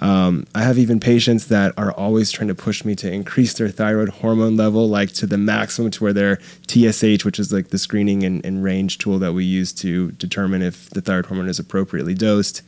Um, 0.00 0.46
I 0.54 0.62
have 0.62 0.78
even 0.78 1.00
patients 1.00 1.46
that 1.46 1.72
are 1.76 1.92
always 1.92 2.30
trying 2.30 2.48
to 2.48 2.54
push 2.54 2.84
me 2.84 2.94
to 2.96 3.10
increase 3.10 3.54
their 3.54 3.68
thyroid 3.68 4.08
hormone 4.08 4.56
level 4.56 4.88
like 4.88 5.12
to 5.14 5.26
the 5.26 5.38
maximum 5.38 5.90
to 5.92 6.04
where 6.04 6.12
their 6.12 6.38
TSH, 6.68 7.24
which 7.24 7.38
is 7.38 7.52
like 7.52 7.68
the 7.68 7.78
screening 7.78 8.22
and, 8.22 8.44
and 8.44 8.62
range 8.62 8.98
tool 8.98 9.18
that 9.18 9.32
we 9.32 9.44
use 9.44 9.72
to 9.74 10.12
determine 10.12 10.62
if 10.62 10.90
the 10.90 11.00
thyroid 11.00 11.26
hormone 11.26 11.48
is 11.48 11.58
appropriately 11.58 12.14
dosed 12.14 12.62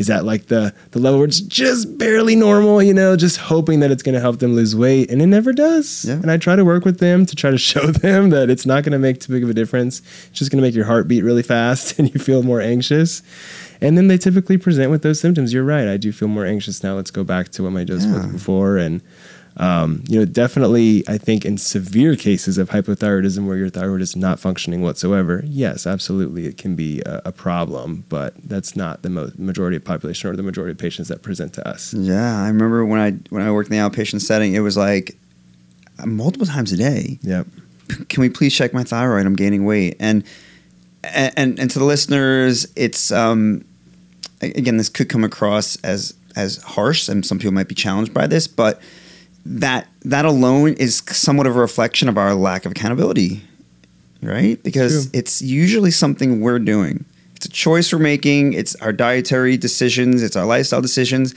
is 0.00 0.08
at 0.08 0.24
like 0.24 0.46
the 0.46 0.74
the 0.92 0.98
level 0.98 1.18
where 1.18 1.28
it's 1.28 1.40
just 1.40 1.98
barely 1.98 2.34
normal, 2.34 2.82
you 2.82 2.94
know, 2.94 3.16
just 3.16 3.36
hoping 3.36 3.80
that 3.80 3.90
it's 3.90 4.02
going 4.02 4.14
to 4.14 4.20
help 4.20 4.38
them 4.38 4.54
lose 4.54 4.74
weight, 4.74 5.10
and 5.10 5.20
it 5.20 5.26
never 5.26 5.52
does. 5.52 6.06
Yeah. 6.08 6.14
And 6.14 6.30
I 6.30 6.38
try 6.38 6.56
to 6.56 6.59
work 6.64 6.84
with 6.84 6.98
them 6.98 7.26
to 7.26 7.36
try 7.36 7.50
to 7.50 7.58
show 7.70 7.86
them 7.86 8.30
that 8.30 8.50
it's 8.50 8.66
not 8.66 8.84
going 8.84 8.92
to 8.92 8.98
make 8.98 9.20
too 9.20 9.32
big 9.32 9.42
of 9.42 9.50
a 9.50 9.54
difference. 9.54 10.00
It's 10.28 10.38
just 10.38 10.50
going 10.50 10.62
to 10.62 10.66
make 10.66 10.74
your 10.74 10.86
heart 10.86 11.08
beat 11.08 11.22
really 11.22 11.42
fast, 11.42 11.98
and 11.98 12.12
you 12.12 12.20
feel 12.20 12.42
more 12.42 12.60
anxious. 12.60 13.22
And 13.80 13.96
then 13.96 14.08
they 14.08 14.18
typically 14.18 14.58
present 14.58 14.90
with 14.90 15.02
those 15.02 15.20
symptoms. 15.20 15.52
You're 15.52 15.64
right. 15.64 15.88
I 15.88 15.96
do 15.96 16.12
feel 16.12 16.28
more 16.28 16.44
anxious 16.44 16.82
now. 16.82 16.94
Let's 16.94 17.10
go 17.10 17.24
back 17.24 17.48
to 17.50 17.62
what 17.62 17.72
my 17.72 17.84
dose 17.84 18.04
was 18.04 18.26
before, 18.26 18.76
and 18.76 19.00
um, 19.56 20.02
you 20.08 20.18
know, 20.18 20.24
definitely, 20.24 21.04
I 21.08 21.18
think 21.18 21.44
in 21.44 21.58
severe 21.58 22.16
cases 22.16 22.56
of 22.56 22.70
hypothyroidism 22.70 23.46
where 23.46 23.56
your 23.56 23.68
thyroid 23.68 24.00
is 24.00 24.16
not 24.16 24.38
functioning 24.38 24.80
whatsoever, 24.80 25.42
yes, 25.44 25.86
absolutely, 25.86 26.46
it 26.46 26.56
can 26.56 26.76
be 26.76 27.02
a, 27.04 27.20
a 27.26 27.32
problem, 27.32 28.04
but 28.08 28.34
that's 28.48 28.76
not 28.76 29.02
the 29.02 29.10
mo- 29.10 29.32
majority 29.36 29.76
of 29.76 29.84
population 29.84 30.30
or 30.30 30.36
the 30.36 30.42
majority 30.42 30.72
of 30.72 30.78
patients 30.78 31.08
that 31.08 31.22
present 31.22 31.52
to 31.54 31.68
us. 31.68 31.92
Yeah, 31.92 32.42
I 32.42 32.48
remember 32.48 32.84
when 32.86 33.00
I 33.00 33.10
when 33.30 33.42
I 33.42 33.50
worked 33.50 33.70
in 33.70 33.76
the 33.76 33.82
outpatient 33.82 34.22
setting, 34.22 34.54
it 34.54 34.60
was 34.60 34.76
like 34.76 35.16
multiple 36.06 36.46
times 36.46 36.72
a 36.72 36.76
day. 36.76 37.18
Yep. 37.22 37.46
Can 38.08 38.20
we 38.20 38.28
please 38.28 38.54
check 38.54 38.72
my 38.72 38.84
thyroid? 38.84 39.26
I'm 39.26 39.36
gaining 39.36 39.64
weight. 39.64 39.96
And 39.98 40.24
and 41.02 41.58
and 41.58 41.70
to 41.70 41.78
the 41.78 41.84
listeners, 41.84 42.66
it's 42.76 43.10
um 43.10 43.64
again 44.40 44.76
this 44.76 44.88
could 44.88 45.08
come 45.08 45.24
across 45.24 45.76
as 45.82 46.14
as 46.36 46.62
harsh, 46.62 47.08
and 47.08 47.24
some 47.24 47.38
people 47.38 47.52
might 47.52 47.68
be 47.68 47.74
challenged 47.74 48.14
by 48.14 48.26
this, 48.26 48.46
but 48.46 48.80
that 49.44 49.88
that 50.02 50.24
alone 50.24 50.74
is 50.74 51.02
somewhat 51.08 51.46
of 51.46 51.56
a 51.56 51.60
reflection 51.60 52.08
of 52.08 52.18
our 52.18 52.34
lack 52.34 52.64
of 52.64 52.72
accountability, 52.72 53.42
right? 54.22 54.62
Because 54.62 55.10
True. 55.10 55.18
it's 55.18 55.42
usually 55.42 55.90
something 55.90 56.40
we're 56.40 56.58
doing. 56.58 57.04
It's 57.36 57.46
a 57.46 57.50
choice 57.50 57.92
we're 57.92 58.00
making. 58.00 58.52
It's 58.52 58.74
our 58.76 58.92
dietary 58.92 59.56
decisions. 59.56 60.22
It's 60.22 60.36
our 60.36 60.44
lifestyle 60.44 60.82
decisions. 60.82 61.34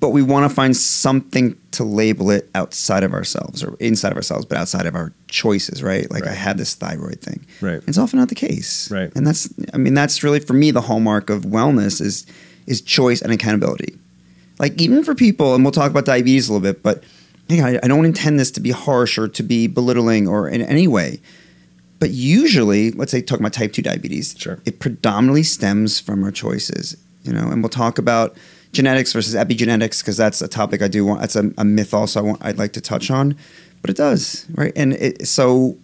But 0.00 0.10
we 0.10 0.22
want 0.22 0.48
to 0.48 0.54
find 0.54 0.74
something 0.76 1.56
to 1.72 1.84
label 1.84 2.30
it 2.30 2.48
outside 2.54 3.02
of 3.04 3.12
ourselves 3.12 3.62
or 3.62 3.76
inside 3.80 4.12
of 4.12 4.16
ourselves, 4.16 4.46
but 4.46 4.56
outside 4.56 4.86
of 4.86 4.94
our 4.94 5.12
choices, 5.28 5.82
right? 5.82 6.10
Like 6.10 6.24
I 6.24 6.28
Right. 6.28 6.36
had 6.38 6.56
this 6.58 6.74
thyroid 6.74 7.20
thing. 7.20 7.44
Right. 7.60 7.82
It's 7.86 7.98
often 7.98 8.18
not 8.18 8.28
the 8.30 8.34
case. 8.34 8.90
Right. 8.90 9.12
And 9.14 9.26
that's 9.26 9.48
I 9.74 9.76
mean, 9.76 9.92
that's 9.94 10.22
really 10.22 10.40
for 10.40 10.54
me 10.54 10.70
the 10.70 10.80
hallmark 10.80 11.28
of 11.28 11.42
wellness 11.44 12.00
is 12.00 12.24
is 12.66 12.80
choice 12.80 13.20
and 13.20 13.30
accountability. 13.32 13.94
Like 14.58 14.80
even 14.80 15.04
for 15.04 15.14
people, 15.14 15.54
and 15.54 15.64
we'll 15.64 15.72
talk 15.72 15.90
about 15.90 16.04
diabetes 16.06 16.48
a 16.48 16.52
little 16.52 16.62
bit, 16.72 16.82
but 16.82 17.04
I, 17.50 17.78
I 17.82 17.88
don't 17.88 18.04
intend 18.04 18.38
this 18.38 18.50
to 18.52 18.60
be 18.60 18.70
harsh 18.70 19.18
or 19.18 19.26
to 19.28 19.42
be 19.42 19.66
belittling 19.66 20.28
or 20.28 20.48
in 20.48 20.62
any 20.62 20.86
way. 20.88 21.20
But 21.98 22.10
usually, 22.10 22.90
let's 22.92 23.10
say 23.10 23.20
talking 23.22 23.42
about 23.42 23.52
type 23.52 23.72
2 23.72 23.82
diabetes, 23.82 24.34
Sure. 24.38 24.60
it 24.64 24.78
predominantly 24.78 25.42
stems 25.42 25.98
from 26.00 26.22
our 26.24 26.30
choices, 26.30 26.96
you 27.24 27.32
know, 27.32 27.50
and 27.50 27.62
we'll 27.62 27.68
talk 27.70 27.98
about 27.98 28.36
genetics 28.72 29.12
versus 29.12 29.34
epigenetics 29.34 30.00
because 30.00 30.16
that's 30.16 30.40
a 30.40 30.48
topic 30.48 30.82
I 30.82 30.88
do 30.88 31.04
want, 31.04 31.20
that's 31.20 31.36
a, 31.36 31.50
a 31.58 31.64
myth 31.64 31.92
also 31.92 32.20
I 32.20 32.22
want, 32.22 32.44
I'd 32.44 32.58
like 32.58 32.72
to 32.74 32.80
touch 32.80 33.10
on, 33.10 33.36
but 33.80 33.90
it 33.90 33.96
does, 33.96 34.46
right? 34.54 34.72
And 34.76 34.92
it, 34.94 35.26
so 35.26 35.76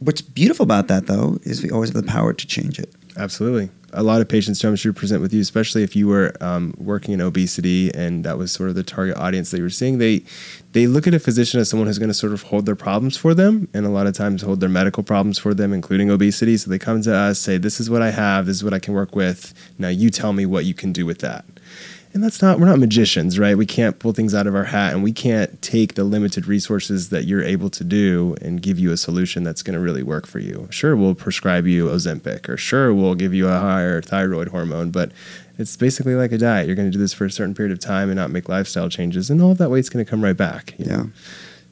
what's 0.00 0.20
beautiful 0.20 0.64
about 0.64 0.88
that 0.88 1.06
though 1.06 1.38
is 1.42 1.62
we 1.62 1.70
always 1.70 1.90
have 1.92 2.04
the 2.04 2.10
power 2.10 2.32
to 2.32 2.46
change 2.46 2.78
it. 2.78 2.92
Absolutely. 3.16 3.70
A 3.94 4.02
lot 4.02 4.22
of 4.22 4.28
patients, 4.28 4.64
I'm 4.64 4.74
sure, 4.74 4.94
present 4.94 5.20
with 5.20 5.34
you, 5.34 5.42
especially 5.42 5.82
if 5.82 5.94
you 5.94 6.08
were 6.08 6.34
um, 6.40 6.72
working 6.78 7.12
in 7.12 7.20
obesity 7.20 7.94
and 7.94 8.24
that 8.24 8.38
was 8.38 8.50
sort 8.50 8.70
of 8.70 8.74
the 8.74 8.82
target 8.82 9.18
audience 9.18 9.50
that 9.50 9.58
you 9.58 9.64
were 9.64 9.70
seeing. 9.70 9.98
They 9.98 10.22
they 10.72 10.86
look 10.86 11.06
at 11.06 11.12
a 11.12 11.18
physician 11.18 11.60
as 11.60 11.68
someone 11.68 11.88
who's 11.88 11.98
going 11.98 12.08
to 12.08 12.14
sort 12.14 12.32
of 12.32 12.42
hold 12.44 12.64
their 12.64 12.74
problems 12.74 13.18
for 13.18 13.34
them, 13.34 13.68
and 13.74 13.84
a 13.84 13.90
lot 13.90 14.06
of 14.06 14.14
times 14.14 14.40
hold 14.40 14.60
their 14.60 14.70
medical 14.70 15.02
problems 15.02 15.38
for 15.38 15.52
them, 15.52 15.74
including 15.74 16.10
obesity. 16.10 16.56
So 16.56 16.70
they 16.70 16.78
come 16.78 17.02
to 17.02 17.14
us, 17.14 17.38
say, 17.38 17.58
"This 17.58 17.80
is 17.80 17.90
what 17.90 18.00
I 18.00 18.10
have. 18.12 18.46
This 18.46 18.56
is 18.56 18.64
what 18.64 18.72
I 18.72 18.78
can 18.78 18.94
work 18.94 19.14
with. 19.14 19.52
Now 19.78 19.88
you 19.88 20.08
tell 20.08 20.32
me 20.32 20.46
what 20.46 20.64
you 20.64 20.72
can 20.72 20.90
do 20.92 21.04
with 21.04 21.18
that." 21.18 21.44
And 22.14 22.22
that's 22.22 22.42
not, 22.42 22.60
we're 22.60 22.66
not 22.66 22.78
magicians, 22.78 23.38
right? 23.38 23.56
We 23.56 23.64
can't 23.64 23.98
pull 23.98 24.12
things 24.12 24.34
out 24.34 24.46
of 24.46 24.54
our 24.54 24.64
hat 24.64 24.92
and 24.92 25.02
we 25.02 25.12
can't 25.12 25.60
take 25.62 25.94
the 25.94 26.04
limited 26.04 26.46
resources 26.46 27.08
that 27.08 27.24
you're 27.24 27.42
able 27.42 27.70
to 27.70 27.84
do 27.84 28.36
and 28.42 28.60
give 28.60 28.78
you 28.78 28.92
a 28.92 28.98
solution 28.98 29.44
that's 29.44 29.62
going 29.62 29.74
to 29.74 29.80
really 29.80 30.02
work 30.02 30.26
for 30.26 30.38
you. 30.38 30.68
Sure, 30.70 30.94
we'll 30.94 31.14
prescribe 31.14 31.66
you 31.66 31.86
Ozempic 31.86 32.50
or 32.50 32.58
sure, 32.58 32.92
we'll 32.92 33.14
give 33.14 33.32
you 33.32 33.48
a 33.48 33.58
higher 33.58 34.02
thyroid 34.02 34.48
hormone, 34.48 34.90
but 34.90 35.10
it's 35.58 35.76
basically 35.76 36.14
like 36.14 36.32
a 36.32 36.38
diet. 36.38 36.66
You're 36.66 36.76
going 36.76 36.90
to 36.90 36.92
do 36.92 36.98
this 36.98 37.14
for 37.14 37.24
a 37.24 37.30
certain 37.30 37.54
period 37.54 37.72
of 37.72 37.78
time 37.78 38.10
and 38.10 38.16
not 38.16 38.30
make 38.30 38.48
lifestyle 38.48 38.88
changes, 38.88 39.30
and 39.30 39.40
all 39.40 39.52
of 39.52 39.58
that 39.58 39.70
weight's 39.70 39.88
going 39.88 40.04
to 40.04 40.10
come 40.10 40.22
right 40.22 40.36
back. 40.36 40.74
you 40.78 40.86
know? 40.86 40.96
Yeah. 40.96 41.04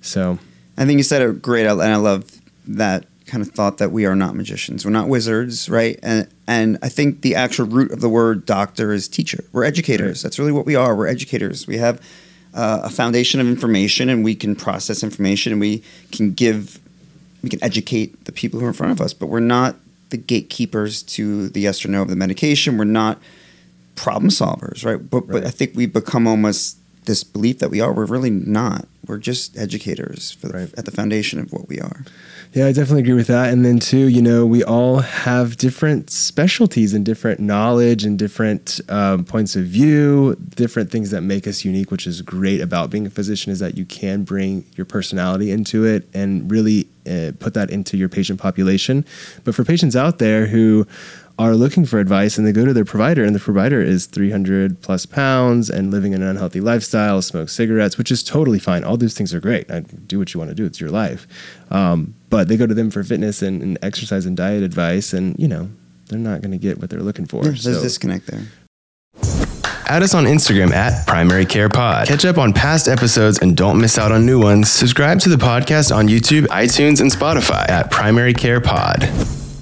So, 0.00 0.38
I 0.78 0.86
think 0.86 0.96
you 0.96 1.02
said 1.02 1.22
it 1.22 1.42
great, 1.42 1.66
and 1.66 1.82
I 1.82 1.96
love 1.96 2.24
that 2.66 3.04
kind 3.30 3.42
of 3.46 3.52
thought 3.52 3.78
that 3.78 3.92
we 3.92 4.04
are 4.06 4.16
not 4.16 4.34
magicians. 4.34 4.84
We're 4.84 4.90
not 4.90 5.08
wizards, 5.08 5.68
right? 5.68 5.98
And 6.02 6.26
and 6.46 6.78
I 6.82 6.88
think 6.88 7.22
the 7.22 7.34
actual 7.36 7.66
root 7.66 7.92
of 7.92 8.00
the 8.00 8.08
word 8.08 8.44
doctor 8.44 8.92
is 8.92 9.08
teacher. 9.08 9.44
We're 9.52 9.64
educators. 9.64 10.18
Right. 10.18 10.22
That's 10.24 10.38
really 10.38 10.52
what 10.52 10.66
we 10.66 10.74
are. 10.76 10.94
We're 10.96 11.06
educators. 11.06 11.66
We 11.66 11.78
have 11.78 12.00
uh, 12.54 12.80
a 12.84 12.90
foundation 12.90 13.40
of 13.40 13.46
information, 13.46 14.08
and 14.08 14.24
we 14.24 14.34
can 14.34 14.56
process 14.56 15.02
information, 15.02 15.52
and 15.52 15.60
we 15.60 15.82
can 16.10 16.32
give, 16.32 16.80
we 17.42 17.48
can 17.48 17.62
educate 17.62 18.24
the 18.24 18.32
people 18.32 18.58
who 18.58 18.66
are 18.66 18.70
in 18.70 18.74
front 18.74 18.92
of 18.92 19.00
us. 19.00 19.14
But 19.14 19.28
we're 19.28 19.40
not 19.40 19.76
the 20.10 20.16
gatekeepers 20.16 21.02
to 21.04 21.48
the 21.50 21.60
yes 21.60 21.84
or 21.84 21.88
no 21.88 22.02
of 22.02 22.08
the 22.08 22.16
medication. 22.16 22.76
We're 22.76 22.84
not 22.84 23.18
problem 23.94 24.30
solvers, 24.30 24.84
right? 24.84 24.98
But 25.10 25.28
but 25.28 25.44
I 25.46 25.50
think 25.50 25.72
we've 25.76 25.92
become 25.92 26.26
almost 26.26 26.78
this 27.04 27.22
belief 27.24 27.58
that 27.60 27.70
we 27.70 27.80
are. 27.80 27.92
We're 27.92 28.06
really 28.06 28.30
not. 28.30 28.86
We're 29.06 29.18
just 29.18 29.56
educators 29.56 30.32
for 30.32 30.48
the, 30.48 30.54
Right. 30.58 30.74
at 30.76 30.84
the 30.84 30.90
foundation 30.90 31.38
of 31.40 31.52
what 31.52 31.68
we 31.68 31.80
are. 31.80 32.04
Yeah, 32.52 32.66
I 32.66 32.72
definitely 32.72 33.02
agree 33.02 33.14
with 33.14 33.28
that. 33.28 33.52
And 33.52 33.64
then 33.64 33.78
too, 33.78 34.08
you 34.08 34.20
know, 34.20 34.44
we 34.44 34.64
all 34.64 34.98
have 34.98 35.56
different 35.56 36.10
specialties 36.10 36.92
and 36.92 37.06
different 37.06 37.38
knowledge 37.38 38.04
and 38.04 38.18
different 38.18 38.80
um, 38.88 39.24
points 39.24 39.54
of 39.54 39.66
view, 39.66 40.34
different 40.56 40.90
things 40.90 41.12
that 41.12 41.20
make 41.20 41.46
us 41.46 41.64
unique. 41.64 41.92
Which 41.92 42.08
is 42.08 42.22
great 42.22 42.60
about 42.60 42.90
being 42.90 43.06
a 43.06 43.10
physician 43.10 43.52
is 43.52 43.60
that 43.60 43.76
you 43.76 43.84
can 43.84 44.24
bring 44.24 44.66
your 44.74 44.84
personality 44.84 45.52
into 45.52 45.84
it 45.84 46.08
and 46.12 46.50
really 46.50 46.88
uh, 47.08 47.30
put 47.38 47.54
that 47.54 47.70
into 47.70 47.96
your 47.96 48.08
patient 48.08 48.40
population. 48.40 49.04
But 49.44 49.54
for 49.54 49.62
patients 49.62 49.94
out 49.94 50.18
there 50.18 50.46
who 50.46 50.88
are 51.38 51.54
looking 51.54 51.86
for 51.86 51.98
advice 51.98 52.36
and 52.36 52.46
they 52.46 52.52
go 52.52 52.64
to 52.66 52.72
their 52.74 52.84
provider 52.84 53.24
and 53.24 53.34
the 53.34 53.40
provider 53.40 53.80
is 53.80 54.06
300 54.06 54.80
plus 54.82 55.06
pounds 55.06 55.70
and 55.70 55.90
living 55.90 56.12
an 56.14 56.22
unhealthy 56.22 56.60
lifestyle 56.60 57.22
smokes 57.22 57.52
cigarettes 57.54 57.96
which 57.96 58.10
is 58.10 58.22
totally 58.22 58.58
fine 58.58 58.84
all 58.84 58.96
those 58.98 59.14
things 59.14 59.32
are 59.32 59.40
great 59.40 59.70
I, 59.70 59.80
do 59.80 60.18
what 60.18 60.34
you 60.34 60.38
want 60.40 60.50
to 60.50 60.54
do 60.54 60.66
it's 60.66 60.80
your 60.80 60.90
life 60.90 61.26
um, 61.70 62.14
but 62.28 62.48
they 62.48 62.56
go 62.58 62.66
to 62.66 62.74
them 62.74 62.90
for 62.90 63.02
fitness 63.02 63.40
and, 63.42 63.62
and 63.62 63.78
exercise 63.82 64.26
and 64.26 64.36
diet 64.36 64.62
advice 64.62 65.12
and 65.14 65.34
you 65.38 65.48
know 65.48 65.70
they're 66.08 66.18
not 66.18 66.42
going 66.42 66.52
to 66.52 66.58
get 66.58 66.78
what 66.78 66.90
they're 66.90 67.00
looking 67.02 67.24
for 67.26 67.42
There's 67.44 67.64
a 67.66 67.74
So- 67.74 67.82
disconnect 67.82 68.26
there. 68.26 68.42
Add 69.86 70.04
us 70.04 70.14
on 70.14 70.24
Instagram 70.24 70.70
at 70.72 71.04
Primary 71.08 71.44
Care 71.44 71.68
Pod. 71.68 72.06
Catch 72.06 72.24
up 72.24 72.38
on 72.38 72.52
past 72.52 72.86
episodes 72.86 73.38
and 73.40 73.56
don't 73.56 73.80
miss 73.80 73.98
out 73.98 74.12
on 74.12 74.24
new 74.24 74.40
ones. 74.40 74.70
Subscribe 74.70 75.18
to 75.20 75.28
the 75.28 75.34
podcast 75.36 75.92
on 75.94 76.06
YouTube, 76.06 76.46
iTunes, 76.46 77.00
and 77.00 77.10
Spotify 77.10 77.68
at 77.68 77.90
Primary 77.90 78.32
Care 78.32 78.60
Pod. 78.60 79.08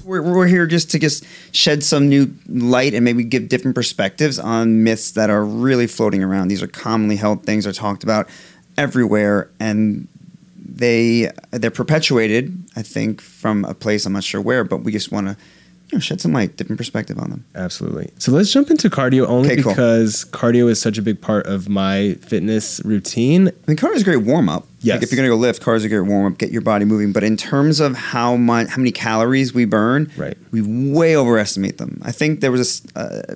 We're, 0.09 0.23
we're 0.23 0.47
here 0.47 0.65
just 0.65 0.89
to 0.91 0.99
just 0.99 1.23
shed 1.51 1.83
some 1.83 2.09
new 2.09 2.33
light 2.47 2.95
and 2.95 3.05
maybe 3.05 3.23
give 3.23 3.47
different 3.47 3.75
perspectives 3.75 4.39
on 4.39 4.83
myths 4.83 5.11
that 5.11 5.29
are 5.29 5.45
really 5.45 5.85
floating 5.85 6.23
around. 6.23 6.47
These 6.47 6.63
are 6.63 6.67
commonly 6.67 7.15
held 7.15 7.43
things 7.43 7.67
are 7.67 7.71
talked 7.71 8.03
about 8.03 8.27
everywhere, 8.75 9.51
and 9.59 10.07
they 10.57 11.29
they're 11.51 11.69
perpetuated. 11.69 12.59
I 12.75 12.81
think 12.81 13.21
from 13.21 13.65
a 13.65 13.75
place 13.75 14.07
I'm 14.07 14.13
not 14.13 14.23
sure 14.23 14.41
where, 14.41 14.63
but 14.63 14.77
we 14.77 14.91
just 14.91 15.11
want 15.11 15.27
to 15.27 15.37
you 15.91 15.97
know, 15.97 15.99
shed 15.99 16.21
some 16.21 16.33
light, 16.33 16.55
different 16.55 16.77
perspective 16.77 17.17
on 17.17 17.29
them. 17.31 17.45
Absolutely. 17.55 18.11
So 18.19 18.31
let's 18.31 18.51
jump 18.51 18.69
into 18.69 18.89
cardio 18.89 19.25
only 19.27 19.51
Okay, 19.53 19.61
cool. 19.63 19.71
because 19.71 20.23
cardio 20.25 20.69
is 20.69 20.79
such 20.79 20.97
a 20.97 21.01
big 21.01 21.19
part 21.19 21.47
of 21.47 21.67
my 21.67 22.13
fitness 22.21 22.79
routine. 22.85 23.47
I 23.47 23.51
mean, 23.67 23.77
cardio 23.77 23.95
is 23.95 24.01
a 24.03 24.05
great 24.05 24.17
warm 24.23 24.49
up. 24.49 24.67
Yes. 24.81 24.95
Like 24.95 25.03
if 25.03 25.11
you're 25.11 25.17
gonna 25.17 25.29
go 25.29 25.35
lift, 25.35 25.61
cardio 25.63 25.75
is 25.77 25.83
a 25.85 25.89
great 25.89 26.01
warm 26.07 26.31
up, 26.31 26.37
get 26.37 26.51
your 26.51 26.61
body 26.61 26.85
moving. 26.85 27.11
But 27.11 27.23
in 27.23 27.35
terms 27.37 27.79
of 27.79 27.95
how 27.95 28.35
much, 28.35 28.67
how 28.69 28.77
many 28.77 28.91
calories 28.91 29.53
we 29.53 29.65
burn, 29.65 30.11
Right. 30.15 30.37
we 30.51 30.61
way 30.61 31.15
overestimate 31.17 31.77
them. 31.79 31.99
I 32.03 32.11
think 32.11 32.41
there 32.41 32.51
was 32.51 32.83
a 32.95 32.99
uh, 32.99 33.35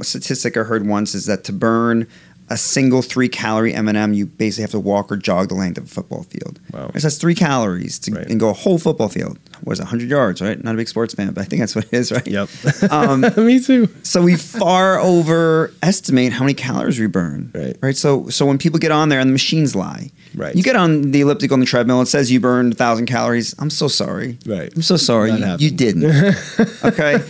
a 0.00 0.04
statistic 0.04 0.56
I 0.56 0.62
heard 0.64 0.86
once 0.86 1.14
is 1.14 1.26
that 1.26 1.44
to 1.44 1.52
burn 1.52 2.06
a 2.50 2.58
single 2.58 3.00
three 3.00 3.28
calorie 3.28 3.72
M&M, 3.72 4.12
you 4.12 4.26
basically 4.26 4.62
have 4.62 4.70
to 4.72 4.78
walk 4.80 5.10
or 5.10 5.16
jog 5.16 5.48
the 5.48 5.54
length 5.54 5.78
of 5.78 5.84
a 5.84 5.86
football 5.86 6.24
field. 6.24 6.60
Wow. 6.74 6.90
So 6.94 7.00
that's 7.00 7.16
three 7.16 7.34
calories 7.34 7.98
to, 8.00 8.12
Right. 8.12 8.28
and 8.28 8.38
go 8.38 8.50
a 8.50 8.52
whole 8.52 8.78
football 8.78 9.08
field. 9.08 9.38
It, 9.72 9.78
100 9.78 10.08
yards, 10.08 10.40
right? 10.40 10.62
Not 10.62 10.74
a 10.74 10.76
big 10.76 10.88
sports 10.88 11.14
fan, 11.14 11.32
but 11.32 11.42
I 11.42 11.44
think 11.44 11.60
that's 11.60 11.74
what 11.74 11.84
it 11.84 11.92
is, 11.92 12.12
right? 12.12 12.26
Yep. 12.26 12.48
Um, 12.90 13.20
Me 13.36 13.60
too. 13.60 13.88
so 14.02 14.22
we 14.22 14.36
far 14.36 15.00
overestimate 15.00 16.32
how 16.32 16.40
many 16.44 16.54
calories 16.54 16.98
we 16.98 17.06
burn. 17.06 17.50
Right. 17.54 17.76
Right. 17.80 17.96
So 17.96 18.28
so 18.28 18.46
when 18.46 18.58
people 18.58 18.78
get 18.78 18.92
on 18.92 19.08
there 19.08 19.20
and 19.20 19.28
the 19.28 19.32
machines 19.32 19.74
lie. 19.74 20.10
Right. 20.34 20.54
You 20.54 20.62
get 20.62 20.76
on 20.76 21.12
the 21.12 21.20
elliptical 21.20 21.54
on 21.54 21.60
the 21.60 21.66
treadmill, 21.66 22.00
and 22.00 22.08
it 22.08 22.10
says 22.10 22.30
you 22.30 22.40
burned 22.40 22.76
thousand 22.76 23.06
calories. 23.06 23.54
I'm 23.58 23.70
so 23.70 23.88
sorry. 23.88 24.38
Right. 24.46 24.72
I'm 24.74 24.82
so 24.82 24.96
sorry. 24.96 25.30
You, 25.30 25.56
you 25.58 25.70
didn't. 25.70 26.04
okay. 26.84 27.22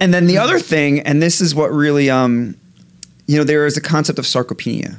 and 0.00 0.14
then 0.14 0.26
the 0.26 0.38
other 0.38 0.58
thing, 0.58 1.00
and 1.00 1.20
this 1.20 1.40
is 1.40 1.54
what 1.54 1.72
really 1.72 2.10
um 2.10 2.56
you 3.26 3.38
know, 3.38 3.44
there 3.44 3.66
is 3.66 3.76
a 3.76 3.80
concept 3.80 4.18
of 4.18 4.24
sarcopenia. 4.24 4.98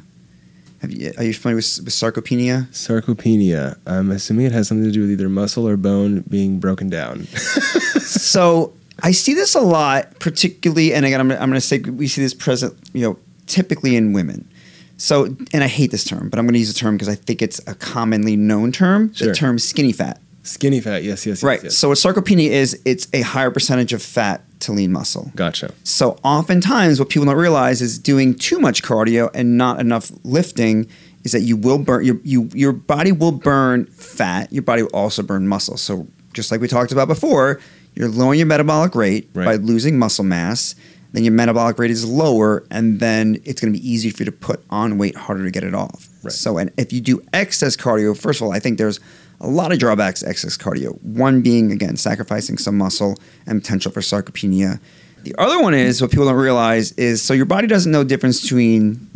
You, 0.91 1.13
are 1.17 1.23
you 1.23 1.33
familiar 1.33 1.57
with, 1.57 1.79
with 1.83 1.93
sarcopenia? 1.93 2.67
Sarcopenia. 2.69 3.77
I'm 3.85 4.11
assuming 4.11 4.45
it 4.45 4.51
has 4.51 4.67
something 4.67 4.85
to 4.85 4.91
do 4.91 5.01
with 5.01 5.11
either 5.11 5.29
muscle 5.29 5.67
or 5.67 5.77
bone 5.77 6.21
being 6.29 6.59
broken 6.59 6.89
down. 6.89 7.25
so 7.25 8.73
I 9.03 9.11
see 9.11 9.33
this 9.33 9.55
a 9.55 9.61
lot, 9.61 10.19
particularly, 10.19 10.93
and 10.93 11.05
again, 11.05 11.19
I'm, 11.19 11.31
I'm 11.31 11.49
going 11.49 11.53
to 11.53 11.61
say 11.61 11.79
we 11.79 12.07
see 12.07 12.21
this 12.21 12.33
present, 12.33 12.77
you 12.93 13.01
know, 13.01 13.17
typically 13.47 13.95
in 13.95 14.13
women. 14.13 14.49
So, 14.97 15.35
and 15.51 15.63
I 15.63 15.67
hate 15.67 15.91
this 15.91 16.05
term, 16.05 16.29
but 16.29 16.39
I'm 16.39 16.45
going 16.45 16.53
to 16.53 16.59
use 16.59 16.73
the 16.73 16.79
term 16.79 16.95
because 16.95 17.09
I 17.09 17.15
think 17.15 17.41
it's 17.41 17.59
a 17.67 17.75
commonly 17.75 18.37
known 18.37 18.71
term. 18.71 19.13
Sure. 19.13 19.27
The 19.27 19.35
term 19.35 19.59
skinny 19.59 19.91
fat. 19.91 20.21
Skinny 20.43 20.79
fat. 20.79 21.03
Yes, 21.03 21.25
yes, 21.25 21.41
yes. 21.41 21.43
right. 21.43 21.61
yes. 21.63 21.75
So, 21.75 21.89
what 21.89 21.97
sarcopenia 21.97 22.49
is, 22.49 22.81
it's 22.85 23.07
a 23.13 23.21
higher 23.21 23.51
percentage 23.51 23.91
of 23.91 24.01
fat 24.01 24.44
to 24.61 24.71
lean 24.71 24.91
muscle. 24.91 25.31
Gotcha. 25.35 25.73
So, 25.83 26.17
oftentimes, 26.23 26.99
what 26.99 27.09
people 27.09 27.25
don't 27.25 27.35
realize 27.37 27.81
is 27.81 27.99
doing 27.99 28.33
too 28.35 28.59
much 28.59 28.83
cardio 28.83 29.29
and 29.33 29.57
not 29.57 29.79
enough 29.79 30.11
lifting 30.23 30.87
is 31.23 31.31
that 31.31 31.41
you 31.41 31.57
will 31.57 31.79
burn 31.79 32.05
your 32.05 32.17
you 32.23 32.49
your 32.53 32.71
body 32.71 33.11
will 33.11 33.31
burn 33.31 33.85
fat. 33.87 34.51
Your 34.53 34.63
body 34.63 34.83
will 34.83 34.89
also 34.93 35.23
burn 35.23 35.47
muscle. 35.47 35.77
So, 35.77 36.07
just 36.33 36.51
like 36.51 36.61
we 36.61 36.67
talked 36.67 36.91
about 36.91 37.07
before, 37.07 37.59
you're 37.95 38.09
lowering 38.09 38.39
your 38.39 38.47
metabolic 38.47 38.93
rate 38.95 39.29
Right. 39.33 39.45
by 39.45 39.55
losing 39.55 39.97
muscle 39.97 40.23
mass. 40.25 40.75
Then 41.13 41.23
your 41.23 41.31
metabolic 41.33 41.79
rate 41.79 41.91
is 41.91 42.03
lower, 42.03 42.65
and 42.69 42.99
then 42.99 43.39
it's 43.45 43.61
going 43.61 43.71
to 43.73 43.79
be 43.79 43.89
easy 43.89 44.09
for 44.09 44.23
you 44.23 44.25
to 44.25 44.33
put 44.33 44.61
on 44.69 44.97
weight, 44.97 45.15
harder 45.15 45.45
to 45.45 45.51
get 45.51 45.63
it 45.63 45.73
off. 45.73 46.09
Right. 46.23 46.33
So, 46.33 46.57
and 46.57 46.71
if 46.77 46.91
you 46.91 46.99
do 46.99 47.21
excess 47.31 47.77
cardio, 47.77 48.17
first 48.17 48.41
of 48.41 48.47
all, 48.47 48.51
I 48.53 48.59
think 48.59 48.77
there's 48.77 48.99
a 49.41 49.47
lot 49.47 49.71
of 49.71 49.79
drawbacks 49.79 50.21
to 50.21 50.29
excess 50.29 50.57
cardio. 50.57 51.01
One 51.01 51.41
being, 51.41 51.71
again, 51.71 51.97
sacrificing 51.97 52.57
some 52.57 52.77
muscle 52.77 53.17
and 53.45 53.61
potential 53.61 53.91
for 53.91 54.01
sarcopenia. 54.01 54.79
The 55.23 55.35
other 55.37 55.61
one 55.61 55.73
is 55.73 56.01
what 56.01 56.11
people 56.11 56.25
don't 56.25 56.35
realize 56.35 56.91
is 56.93 57.21
so 57.21 57.33
your 57.33 57.45
body 57.45 57.67
doesn't 57.67 57.91
know 57.91 58.03
the 58.03 58.09
difference 58.09 58.41
between 58.41 59.07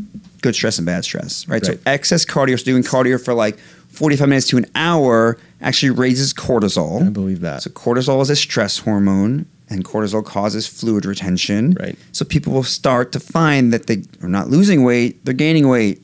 good 0.41 0.55
stress 0.55 0.77
and 0.79 0.85
bad 0.85 1.03
stress, 1.03 1.47
right? 1.47 1.61
Right. 1.61 1.77
So 1.77 1.79
excess 1.85 2.25
cardio, 2.25 2.57
so 2.57 2.65
doing 2.65 2.83
cardio 2.83 3.23
for 3.23 3.33
like 3.33 3.59
45 3.89 4.29
minutes 4.29 4.47
to 4.47 4.57
an 4.57 4.65
hour 4.75 5.38
actually 5.61 5.91
raises 5.91 6.33
cortisol. 6.33 7.05
I 7.05 7.09
believe 7.09 7.41
that. 7.41 7.63
So 7.63 7.69
cortisol 7.69 8.21
is 8.21 8.29
a 8.29 8.35
stress 8.35 8.79
hormone, 8.79 9.45
and 9.69 9.83
cortisol 9.83 10.25
causes 10.25 10.67
fluid 10.67 11.05
retention. 11.05 11.75
Right. 11.79 11.97
So 12.11 12.25
people 12.25 12.53
will 12.53 12.63
start 12.63 13.11
to 13.11 13.19
find 13.19 13.71
that 13.73 13.88
they 13.88 14.03
are 14.21 14.29
not 14.29 14.49
losing 14.49 14.83
weight; 14.83 15.23
they're 15.25 15.33
gaining 15.33 15.67
weight. 15.67 16.01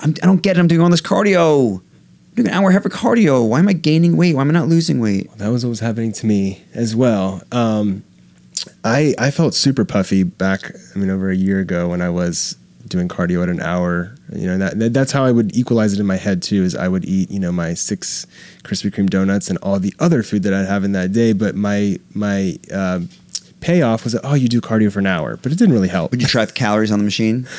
I'm, 0.00 0.14
I 0.22 0.26
don't 0.26 0.42
get 0.42 0.56
it. 0.56 0.60
I'm 0.60 0.68
doing 0.68 0.80
all 0.80 0.90
this 0.90 1.00
cardio. 1.00 1.82
Doing 2.34 2.48
an 2.48 2.54
hour 2.54 2.68
and 2.68 2.76
a 2.76 2.78
half 2.78 2.86
of 2.86 2.92
cardio. 2.92 3.46
Why 3.46 3.58
am 3.58 3.68
I 3.68 3.72
gaining 3.72 4.16
weight? 4.16 4.36
Why 4.36 4.42
am 4.42 4.50
I 4.50 4.52
not 4.52 4.68
losing 4.68 5.00
weight? 5.00 5.30
That 5.38 5.48
was 5.48 5.64
what 5.64 5.70
was 5.70 5.80
happening 5.80 6.12
to 6.12 6.26
me 6.26 6.62
as 6.74 6.94
well. 6.94 7.42
Um, 7.50 8.04
I 8.84 9.14
I 9.18 9.30
felt 9.30 9.54
super 9.54 9.84
puffy 9.84 10.22
back. 10.22 10.72
I 10.94 10.98
mean, 10.98 11.10
over 11.10 11.30
a 11.30 11.36
year 11.36 11.60
ago 11.60 11.88
when 11.88 12.00
I 12.00 12.10
was 12.10 12.56
doing 12.90 13.08
cardio 13.08 13.42
at 13.42 13.48
an 13.48 13.60
hour. 13.60 14.14
You 14.34 14.46
know, 14.46 14.58
that, 14.58 14.78
that 14.78 14.92
that's 14.92 15.12
how 15.12 15.24
I 15.24 15.32
would 15.32 15.56
equalize 15.56 15.92
it 15.92 16.00
in 16.00 16.06
my 16.06 16.16
head 16.16 16.42
too. 16.42 16.62
Is 16.62 16.76
I 16.76 16.88
would 16.88 17.04
eat 17.04 17.30
you 17.30 17.40
know 17.40 17.52
my 17.52 17.74
six 17.74 18.26
Krispy 18.62 18.90
Kreme 18.90 19.10
donuts 19.10 19.48
and 19.48 19.58
all 19.58 19.78
the 19.78 19.94
other 19.98 20.22
food 20.22 20.42
that 20.42 20.52
I'd 20.52 20.66
have 20.66 20.84
in 20.84 20.92
that 20.92 21.12
day. 21.12 21.32
But 21.32 21.54
my 21.54 21.98
my 22.14 22.58
uh, 22.72 23.00
payoff 23.60 24.04
was 24.04 24.12
that 24.12 24.22
oh 24.24 24.34
you 24.34 24.48
do 24.48 24.60
cardio 24.60 24.92
for 24.92 24.98
an 24.98 25.06
hour, 25.06 25.36
but 25.36 25.52
it 25.52 25.58
didn't 25.58 25.74
really 25.74 25.88
help. 25.88 26.10
Would 26.10 26.20
you 26.22 26.28
track 26.28 26.48
the 26.48 26.54
calories 26.54 26.92
on 26.92 26.98
the 26.98 27.04
machine? 27.04 27.48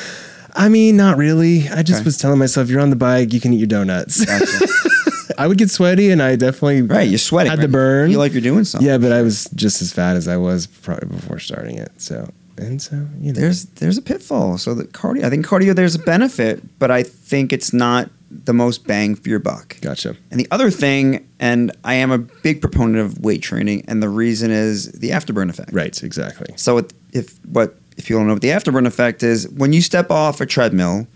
I 0.54 0.68
mean, 0.68 0.96
not 0.96 1.16
really. 1.16 1.68
I 1.68 1.82
just 1.82 2.00
Okay. 2.00 2.04
was 2.04 2.18
telling 2.18 2.38
myself, 2.38 2.68
you're 2.68 2.80
on 2.80 2.90
the 2.90 2.96
bike, 2.96 3.32
you 3.32 3.40
can 3.40 3.52
eat 3.52 3.58
your 3.58 3.66
donuts. 3.66 4.24
Gotcha. 4.24 4.66
I 5.38 5.46
would 5.46 5.56
get 5.58 5.70
sweaty, 5.70 6.10
and 6.10 6.22
I 6.22 6.36
definitely 6.36 6.82
right, 6.82 7.08
you're 7.08 7.18
sweating. 7.18 7.50
Had 7.50 7.58
right? 7.58 7.62
the 7.64 7.72
burn. 7.72 8.10
You 8.10 8.18
like 8.18 8.32
you're 8.32 8.42
doing 8.42 8.64
something. 8.64 8.86
Yeah, 8.86 8.98
but 8.98 9.12
I 9.12 9.22
was 9.22 9.46
just 9.54 9.80
as 9.80 9.92
fat 9.92 10.16
as 10.16 10.28
I 10.28 10.36
was 10.36 10.66
probably 10.66 11.08
before 11.08 11.38
starting 11.38 11.78
it. 11.78 11.90
So 11.96 12.28
and 12.58 12.82
so 12.82 13.06
you 13.18 13.32
know, 13.32 13.40
there's 13.40 13.64
there's 13.64 13.96
a 13.96 14.02
pitfall. 14.02 14.58
So 14.58 14.74
the 14.74 14.84
cardio, 14.84 15.24
I 15.24 15.30
think 15.30 15.46
cardio 15.46 15.74
there's 15.74 15.94
a 15.94 15.98
benefit, 16.00 16.78
but 16.78 16.90
I 16.90 17.02
think 17.02 17.52
it's 17.52 17.72
not 17.72 18.10
the 18.30 18.52
most 18.52 18.86
bang 18.86 19.14
for 19.14 19.28
your 19.28 19.38
buck. 19.38 19.78
gotcha. 19.80 20.16
And 20.30 20.38
the 20.40 20.48
other 20.50 20.70
thing, 20.70 21.26
and 21.40 21.70
I 21.84 21.94
am 21.94 22.10
a 22.10 22.18
big 22.18 22.60
proponent 22.60 22.98
of 22.98 23.18
weight 23.20 23.42
training, 23.42 23.84
and 23.88 24.02
the 24.02 24.08
reason 24.10 24.50
is 24.50 24.92
the 24.92 25.10
afterburn 25.10 25.48
effect. 25.50 25.72
Right, 25.72 26.02
exactly. 26.02 26.52
So 26.56 26.78
it, 26.78 26.92
if 27.12 27.38
what 27.46 27.78
if 28.02 28.10
you 28.10 28.16
don't 28.16 28.26
know 28.26 28.32
what 28.32 28.42
the 28.42 28.48
afterburn 28.48 28.86
effect 28.86 29.22
is, 29.22 29.48
when 29.48 29.72
you 29.72 29.80
step 29.80 30.10
off 30.10 30.40
a 30.40 30.46
treadmill, 30.46 31.06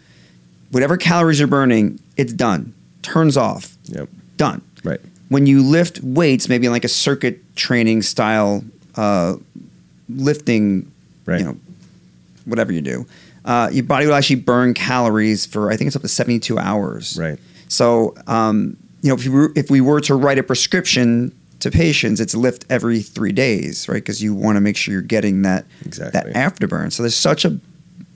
whatever 0.71 0.97
calories 0.97 1.41
you're 1.41 1.49
burning, 1.49 1.99
it's 2.17 2.33
done. 2.33 2.73
Turns 3.03 3.37
off. 3.37 3.77
Yep. 3.87 4.09
Done. 4.37 4.63
Right. 4.85 5.01
When 5.29 5.47
you 5.47 5.63
lift 5.63 6.01
weights, 6.03 6.49
maybe 6.49 6.67
in 6.67 6.73
like 6.73 6.85
a 6.85 6.89
circuit 6.89 7.41
training 7.57 8.03
style 8.03 8.65
uh, 8.95 9.35
lifting, 10.09 10.91
Right. 11.25 11.41
you 11.41 11.47
know, 11.47 11.57
whatever 12.45 12.73
you 12.73 12.81
do, 12.81 13.05
uh, 13.45 13.69
your 13.73 13.83
body 13.85 14.07
will 14.07 14.15
actually 14.15 14.37
burn 14.37 14.73
calories 14.73 15.45
for 15.45 15.73
I 15.73 15.77
think 15.77 15.89
it's 15.89 15.97
up 15.97 16.03
to 16.03 16.09
72 16.09 16.57
hours. 16.57 17.19
Right. 17.21 17.39
So, 17.69 18.15
um, 18.29 18.77
you 19.03 19.09
know, 19.09 19.17
if, 19.17 19.25
you 19.25 19.33
were, 19.33 19.53
if 19.57 19.71
we 19.71 19.81
were 19.81 20.01
to 20.03 20.15
write 20.15 20.39
a 20.39 20.43
prescription 20.45 21.33
to 21.61 21.71
patients, 21.71 22.21
it's 22.21 22.35
lift 22.35 22.65
every 22.69 23.01
three 23.01 23.33
days, 23.33 23.89
right? 23.89 23.95
Because 23.97 24.23
you 24.23 24.35
want 24.35 24.57
to 24.57 24.61
make 24.61 24.77
sure 24.77 24.93
you're 24.93 25.03
getting 25.03 25.43
that 25.43 25.65
Exactly. 25.85 26.33
that 26.33 26.35
afterburn. 26.55 26.93
So 26.93 27.03
there's 27.03 27.17
such 27.17 27.45
a 27.45 27.59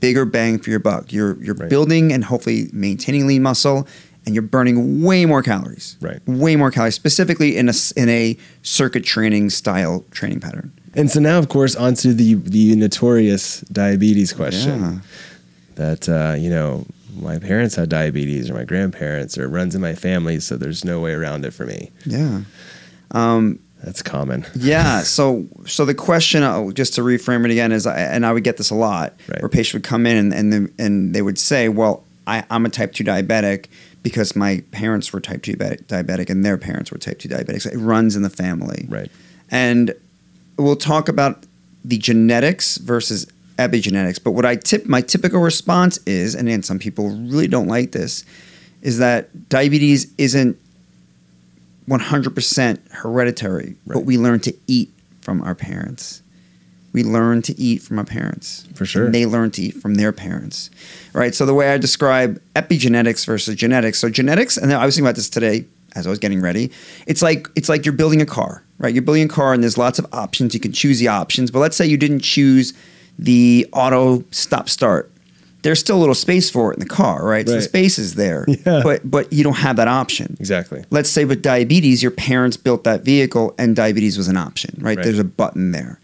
bigger 0.00 0.24
bang 0.24 0.58
for 0.58 0.70
your 0.70 0.78
buck. 0.78 1.12
You're 1.12 1.42
you're 1.42 1.54
Right. 1.54 1.68
building 1.70 2.12
and 2.12 2.24
hopefully 2.24 2.68
maintaining 2.72 3.26
lean 3.26 3.42
muscle, 3.42 3.86
and 4.26 4.34
you're 4.34 4.42
burning 4.42 5.02
way 5.02 5.24
more 5.26 5.42
calories. 5.42 5.96
Right. 6.00 6.20
Way 6.26 6.56
more 6.56 6.70
calories, 6.70 6.94
specifically 6.94 7.56
in 7.56 7.68
a 7.68 7.74
in 7.96 8.08
a 8.08 8.36
circuit 8.62 9.04
training 9.04 9.50
style 9.50 10.04
training 10.10 10.40
pattern. 10.40 10.72
And 10.94 11.10
so 11.10 11.20
now, 11.20 11.38
of 11.38 11.48
course, 11.48 11.74
onto 11.76 12.12
the 12.12 12.34
the 12.34 12.74
notorious 12.76 13.60
diabetes 13.72 14.32
question. 14.32 14.80
Yeah. 14.80 14.98
That 15.76 16.08
uh, 16.08 16.34
you 16.36 16.50
know, 16.50 16.84
my 17.18 17.38
parents 17.38 17.74
had 17.76 17.88
diabetes, 17.88 18.50
or 18.50 18.54
my 18.54 18.64
grandparents, 18.64 19.38
or 19.38 19.44
it 19.44 19.48
runs 19.48 19.74
in 19.74 19.80
my 19.80 19.94
family, 19.94 20.40
so 20.40 20.56
there's 20.56 20.84
no 20.84 21.00
way 21.00 21.12
around 21.12 21.44
it 21.44 21.52
for 21.54 21.64
me. 21.64 21.90
Yeah. 22.04 22.42
Um, 23.12 23.58
That's 23.82 24.02
common. 24.02 24.44
Yeah. 24.54 25.02
So, 25.04 25.46
so 25.66 25.84
the 25.84 25.94
question, 25.94 26.42
uh, 26.42 26.70
just 26.72 26.94
to 26.94 27.00
reframe 27.02 27.44
it 27.44 27.50
again, 27.50 27.72
is, 27.72 27.86
I- 27.86 27.98
and 27.98 28.24
I 28.26 28.32
would 28.32 28.44
get 28.44 28.56
this 28.56 28.70
a 28.70 28.74
lot, 28.74 29.14
Right. 29.28 29.40
where 29.42 29.48
patients 29.48 29.74
would 29.74 29.84
come 29.84 30.06
in 30.06 30.16
and 30.16 30.32
and, 30.34 30.52
the, 30.52 30.72
and 30.78 31.14
they 31.14 31.22
would 31.22 31.38
say, 31.38 31.68
"Well, 31.68 32.04
I, 32.26 32.44
I'm 32.50 32.64
a 32.66 32.68
type 32.68 32.92
two 32.92 33.04
diabetic 33.04 33.66
because 34.02 34.34
my 34.36 34.62
parents 34.70 35.12
were 35.12 35.20
type 35.20 35.42
two 35.42 35.54
diabetic, 35.54 35.84
diabetic 35.86 36.30
and 36.30 36.44
their 36.44 36.56
parents 36.58 36.90
were 36.92 36.98
type 36.98 37.18
two 37.18 37.28
diabetics. 37.28 37.66
It 37.70 37.78
runs 37.78 38.16
in 38.16 38.22
the 38.22 38.30
family." 38.30 38.86
Right. 38.88 39.10
And 39.50 39.94
we'll 40.58 40.76
talk 40.76 41.08
about 41.08 41.44
the 41.84 41.96
genetics 41.98 42.76
versus 42.78 43.26
epigenetics. 43.58 44.22
But 44.22 44.32
what 44.32 44.44
I 44.44 44.56
tip 44.56 44.86
my 44.86 45.00
typical 45.00 45.40
response 45.40 45.98
is, 46.06 46.34
and 46.34 46.46
again, 46.48 46.62
some 46.62 46.78
people 46.78 47.10
really 47.10 47.48
don't 47.48 47.66
like 47.66 47.92
this, 47.92 48.24
is 48.82 48.98
that 48.98 49.48
diabetes 49.48 50.06
isn't 50.18 50.56
100% 51.90 52.90
hereditary, 52.92 53.76
but 53.86 54.04
we 54.04 54.16
learn 54.16 54.40
to 54.40 54.54
eat 54.66 54.92
from 55.20 55.42
our 55.42 55.54
parents. 55.54 56.22
We 56.92 57.04
learn 57.04 57.42
to 57.42 57.60
eat 57.60 57.82
from 57.82 57.98
our 57.98 58.04
parents. 58.04 58.66
For 58.74 58.84
sure. 58.84 59.06
And 59.06 59.14
they 59.14 59.26
learn 59.26 59.50
to 59.52 59.62
eat 59.62 59.74
from 59.74 59.96
their 59.96 60.12
parents. 60.12 60.70
Right? 61.12 61.34
So 61.34 61.46
the 61.46 61.54
way 61.54 61.72
I 61.72 61.78
describe 61.78 62.40
epigenetics 62.54 63.26
versus 63.26 63.54
genetics. 63.56 63.98
So 63.98 64.08
genetics, 64.08 64.56
and 64.56 64.72
I 64.72 64.86
was 64.86 64.94
thinking 64.94 65.06
about 65.06 65.16
this 65.16 65.28
today 65.28 65.66
as 65.96 66.06
I 66.06 66.10
was 66.10 66.18
getting 66.18 66.40
ready. 66.40 66.70
It's 67.06 67.22
like 67.22 67.48
it's 67.56 67.68
like 67.68 67.84
you're 67.84 67.92
building 67.92 68.22
a 68.22 68.26
car, 68.26 68.62
right? 68.78 68.94
You're 68.94 69.02
building 69.02 69.24
a 69.24 69.28
car 69.28 69.52
and 69.52 69.62
there's 69.62 69.78
lots 69.78 69.98
of 69.98 70.06
options. 70.12 70.54
You 70.54 70.60
can 70.60 70.72
choose 70.72 71.00
the 71.00 71.08
options. 71.08 71.50
But 71.50 71.58
let's 71.58 71.76
say 71.76 71.86
you 71.86 71.96
didn't 71.96 72.20
choose 72.20 72.72
the 73.18 73.68
auto 73.72 74.24
stop 74.30 74.68
start. 74.68 75.09
There's 75.62 75.78
still 75.80 75.96
a 75.96 76.00
little 76.00 76.14
space 76.14 76.48
for 76.50 76.70
it 76.72 76.76
in 76.76 76.80
the 76.80 76.86
car, 76.88 77.24
right? 77.24 77.46
So 77.46 77.54
the 77.54 77.62
space 77.62 77.98
is 77.98 78.14
there. 78.14 78.46
Yeah. 78.66 78.80
But 78.82 79.10
but 79.10 79.32
you 79.32 79.42
don't 79.44 79.58
have 79.58 79.76
that 79.76 79.88
option 79.88 80.36
Exactly. 80.40 80.84
let's 80.90 81.08
say 81.10 81.24
with 81.24 81.42
diabetes, 81.42 82.02
your 82.02 82.10
parents 82.12 82.56
built 82.56 82.84
that 82.84 83.02
vehicle 83.04 83.54
and 83.58 83.74
diabetes 83.76 84.16
was 84.18 84.28
an 84.28 84.36
option, 84.36 84.74
right? 84.78 84.96
Right. 84.96 85.04
There's 85.04 85.18
a 85.18 85.24
button 85.24 85.72
there. 85.72 85.98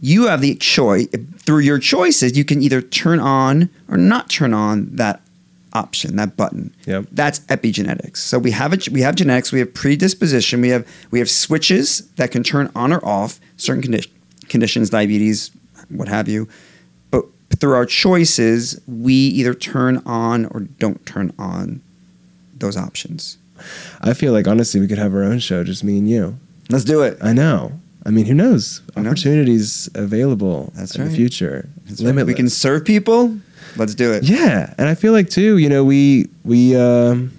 you 0.00 0.26
have 0.28 0.40
the 0.40 0.54
choice 0.56 1.06
through 1.38 1.58
your 1.60 1.78
choices. 1.78 2.36
You 2.38 2.44
can 2.44 2.62
either 2.62 2.80
turn 2.82 3.20
on 3.20 3.68
or 3.88 3.96
not 3.96 4.30
turn 4.30 4.52
on 4.54 4.88
that 4.96 5.20
option, 5.72 6.16
that 6.16 6.36
button. 6.36 6.74
Yep. 6.86 7.06
That's 7.12 7.38
epigenetics. 7.40 8.16
So 8.18 8.38
we 8.38 8.50
have 8.52 8.72
a, 8.72 8.78
we 8.90 9.02
have 9.02 9.14
genetics, 9.14 9.52
we 9.52 9.58
have 9.60 9.72
predisposition, 9.74 10.60
we 10.60 10.68
have 10.70 10.86
we 11.10 11.18
have 11.18 11.28
switches 11.30 12.08
that 12.16 12.30
can 12.32 12.42
turn 12.42 12.70
on 12.74 12.92
or 12.92 13.04
off 13.04 13.38
certain 13.56 13.82
condi- 13.82 14.08
conditions, 14.48 14.90
diabetes, 14.90 15.50
what 15.90 16.08
have 16.08 16.28
you. 16.28 16.48
Through 17.60 17.74
our 17.74 17.86
choices, 17.86 18.80
we 18.88 19.12
either 19.14 19.54
turn 19.54 19.98
on 20.06 20.46
or 20.46 20.60
don't 20.60 21.04
turn 21.06 21.32
on 21.38 21.82
those 22.56 22.76
options. 22.76 23.38
I 24.00 24.14
feel 24.14 24.32
like 24.32 24.48
honestly 24.48 24.80
we 24.80 24.88
could 24.88 24.98
have 24.98 25.14
our 25.14 25.22
own 25.22 25.38
show, 25.38 25.62
just 25.62 25.84
me 25.84 25.98
and 25.98 26.08
you. 26.08 26.38
Let's 26.70 26.84
do 26.84 27.02
it. 27.02 27.18
I 27.20 27.32
know. 27.32 27.72
I 28.06 28.10
mean, 28.10 28.24
who 28.24 28.34
knows? 28.34 28.80
Who 28.94 29.02
knows? 29.02 29.12
Opportunities 29.12 29.90
available 29.94 30.72
That's 30.74 30.96
in 30.96 31.04
the 31.04 31.10
future. 31.10 31.68
That's 31.84 32.02
right. 32.02 32.24
We 32.24 32.34
can 32.34 32.48
serve 32.48 32.84
people. 32.84 33.38
Let's 33.76 33.94
do 33.94 34.12
it. 34.12 34.24
Yeah, 34.24 34.72
and 34.78 34.88
I 34.88 34.94
feel 34.94 35.12
like 35.12 35.28
too, 35.28 35.58
you 35.58 35.68
know, 35.68 35.84
we 35.84 36.28
we 36.44 36.74
um, 36.76 37.32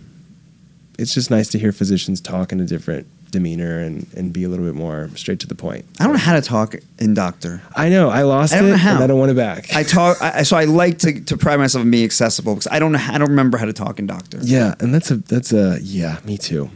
it's 1.00 1.14
just 1.14 1.32
nice 1.32 1.50
to 1.50 1.60
hear 1.60 1.72
physicians 1.72 2.22
talk 2.22 2.52
in 2.52 2.60
a 2.60 2.66
different 2.66 3.08
demeanor 3.32 3.80
and 3.80 4.06
and 4.15 4.32
be 4.32 4.44
a 4.44 4.50
little 4.50 4.65
bit 4.65 4.76
more 4.76 5.10
straight 5.15 5.39
to 5.39 5.48
the 5.48 5.56
point. 5.56 5.86
I 6.00 6.04
don't 6.04 6.13
know 6.13 6.20
how 6.20 6.34
to 6.36 6.41
talk 6.41 6.76
in 7.00 7.13
doctor. 7.13 7.62
I 7.76 7.89
know 7.89 8.10
I 8.10 8.22
lost 8.24 8.54
I 8.54 8.58
don't 8.58 8.67
it, 8.67 8.72
know 8.72 8.78
how. 8.78 8.96
and 8.96 9.04
I 9.04 9.08
don't 9.08 9.17
want 9.20 9.32
it 9.32 9.36
back. 9.38 9.74
I 9.74 9.84
talk, 9.84 10.22
I, 10.22 10.44
so 10.44 10.58
I 10.58 10.65
like 10.65 11.00
to, 11.00 11.20
to 11.22 11.38
pride 11.38 11.58
myself 11.58 11.84
on 11.84 11.91
being 11.91 12.06
accessible 12.06 12.54
because 12.54 12.67
I 12.72 12.80
don't 12.80 12.91
know, 12.91 13.00
I 13.10 13.17
don't 13.17 13.30
remember 13.30 13.58
how 13.58 13.65
to 13.65 13.74
talk 13.74 13.98
in 14.00 14.06
doctor. 14.08 14.39
yeah, 14.41 14.76
and 14.80 14.94
that's 14.94 15.10
a 15.12 15.15
that's 15.17 15.54
a 15.54 15.80
yeah, 15.82 16.20
me 16.26 16.38
too. 16.38 16.70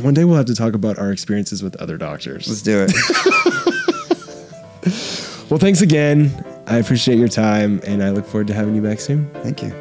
One 0.00 0.14
day 0.14 0.24
we'll 0.24 0.36
have 0.36 0.46
to 0.46 0.54
talk 0.54 0.74
about 0.74 0.98
our 0.98 1.12
experiences 1.12 1.62
with 1.62 1.76
other 1.76 1.96
doctors. 1.98 2.48
Let's 2.48 2.62
do 2.62 2.86
it. 2.88 2.92
Well, 5.50 5.58
thanks 5.58 5.80
again. 5.80 6.44
I 6.66 6.76
appreciate 6.76 7.16
your 7.18 7.28
time, 7.28 7.80
and 7.86 8.02
I 8.02 8.10
look 8.10 8.26
forward 8.26 8.48
to 8.48 8.52
having 8.52 8.74
you 8.74 8.82
back 8.82 9.00
soon. 9.00 9.30
Thank 9.42 9.62
you. 9.62 9.72